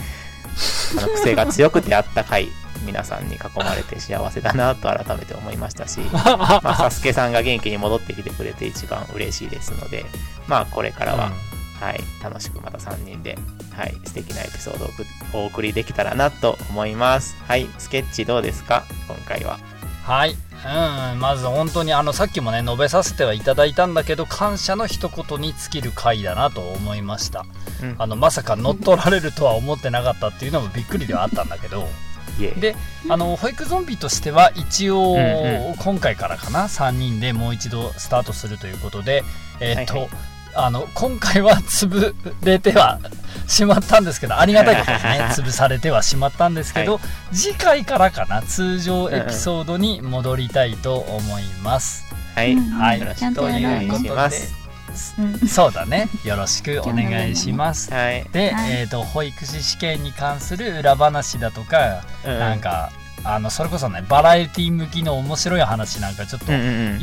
[0.98, 2.48] あの癖が強くてあったかい
[2.84, 10.06] 皆さんに囲まれて幸せだなと改めて思いましたし、 まあ、サスケさんが元気に戻ってきてくれて一番嬉しいですので、
[10.46, 11.32] まあ、これからは、
[11.80, 13.36] はい、楽しくまた3人で、
[13.76, 14.88] はい、素敵なエピソードを
[15.34, 17.36] おお送りできたらなと思います。
[17.46, 18.84] はい、スケッチどうですか？
[19.06, 19.58] 今回は。
[20.04, 27.44] はい、うん、まず本当にあのさっきもね述べさせてはいただいたんだけど感謝の一言に尽きる回だなと思いました。
[27.82, 27.96] うん。
[27.98, 31.86] あのまさか乗っ取られるとは思ってなかったっていうのもびっくりではあったんだけど。
[32.60, 32.76] で
[33.08, 35.18] あの保育ゾンビとしては一応、うん
[35.72, 39.24] う今回からかな？3人でもう一度スタートするということで
[39.58, 40.10] えーっと、はいはい
[40.56, 42.14] あの今回は潰
[42.44, 42.98] れては
[43.46, 47.00] しまったんですけどありがたいことにね潰されてはしまったんですけど、は
[47.32, 52.04] 次回からかな通常エピソードに戻りたいと思います、
[52.34, 53.00] はい、うんはい。
[53.00, 54.54] よろしくお願いします。
[55.18, 56.08] うんそうだね。
[56.24, 57.92] よろしくお願いします。
[57.92, 58.72] はい、で、はい。
[58.72, 62.38] えー、と保育士試験に関する裏話だとか、うん。
[62.38, 62.90] なんか
[63.26, 66.52] あのそれこそねバラエティ向きの面白い話なんかちょっと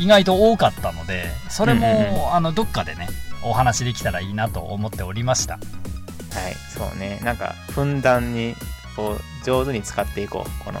[0.00, 3.08] 意外と多かったのでそれも、うんうんうあのどっかでね
[3.44, 5.54] お話できたらいいなと思っておりました。
[5.54, 7.20] はい、そうね。
[7.22, 8.54] なんか、ふんだんに、
[8.96, 10.64] こう、上手に使っていこう。
[10.64, 10.80] この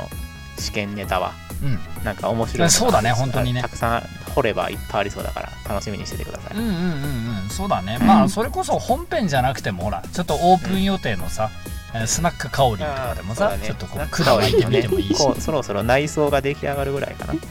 [0.58, 1.32] 試験ネタは。
[1.62, 2.04] うん。
[2.04, 2.70] なんか面白い。
[2.70, 3.62] そうだね本当にね。
[3.62, 4.02] たくさん
[4.34, 7.48] 掘ればいっぱいありそうだから楽しみにしててください、うんうんうんうん。
[7.48, 8.06] そうだね、うん。
[8.06, 11.50] まあそれこそ本編じゃなくてもほらちょっとオープン予定のさ、
[11.94, 13.64] えースナックカオリンとかでもさ、ね。
[13.64, 17.34] ちょっとこう管巻いてみてもいいし、こうそろそろ内装が出来上がるぐらいかな。
[17.34, 17.42] もう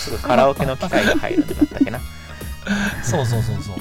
[0.00, 2.00] すぐカラオケの機械が入るんだったっけな。
[3.04, 3.76] そうそうそうそう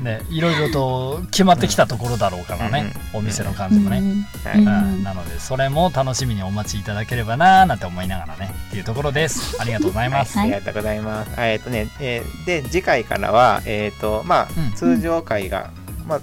[0.00, 4.68] ねいろいろと決まってきたところだろうからね、お店の感じもね、はい、うん。
[4.68, 9.60] うんなのでそれも楽しみにお待ちいただければなーなんて思いながらねっていうところです。
[9.60, 11.32] ありがとうございます、はい、ありがとうございます。
[11.38, 14.72] えっ、とね、えーで、次回からは、えっ、と、まあ、うん。
[14.72, 15.70] 通常回が、
[16.06, 16.20] まあ、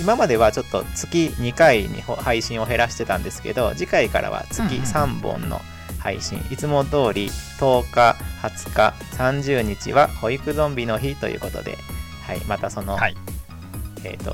[0.00, 5.60] 今まではちょっと月2回にほ配信を減らしてたんですけど、次回からは月うんうん3本の
[5.98, 11.78] 配信、いつも通り10日、20日、30日は保育ゾンビの日ということで、
[12.34, 13.16] はい、またその、はい。
[14.04, 14.32] えっ、と、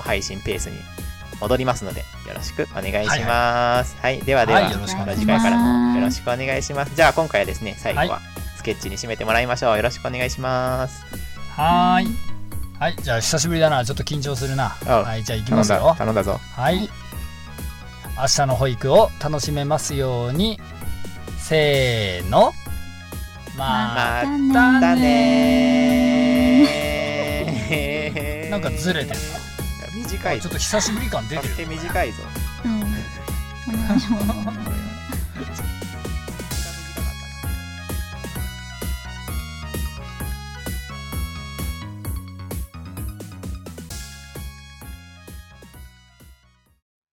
[0.00, 0.76] 配信ペースに
[1.40, 3.96] 戻りますので、よろしくお願いします。
[4.00, 5.42] はい、ではでは、はいよろしくお願いし次ます。
[5.42, 6.94] 回からもよろしくお願いします。
[6.94, 8.20] じゃあ今回はですね、最後は
[8.56, 9.76] スケッチに締めてもらいましょう。
[9.76, 11.04] よろしくお願いします。
[11.54, 12.08] はーい。
[12.78, 13.84] はいじゃあ久しぶりだな。
[13.84, 14.76] ちょっと緊張するな。
[14.86, 15.94] あはいじゃあ行きますよ。
[15.96, 16.38] 頼んだぞ。
[16.54, 16.88] はい。
[18.16, 20.60] 明日の保育を楽しめますように。
[21.38, 22.52] せーの。
[23.56, 26.97] ままたたね
[28.50, 29.18] なんかずれてる
[29.94, 30.42] 短いぞ。
[30.42, 30.52] ちょっ。
[30.52, 32.22] と久しぶり感出てる短いぞ。
[32.64, 32.82] うん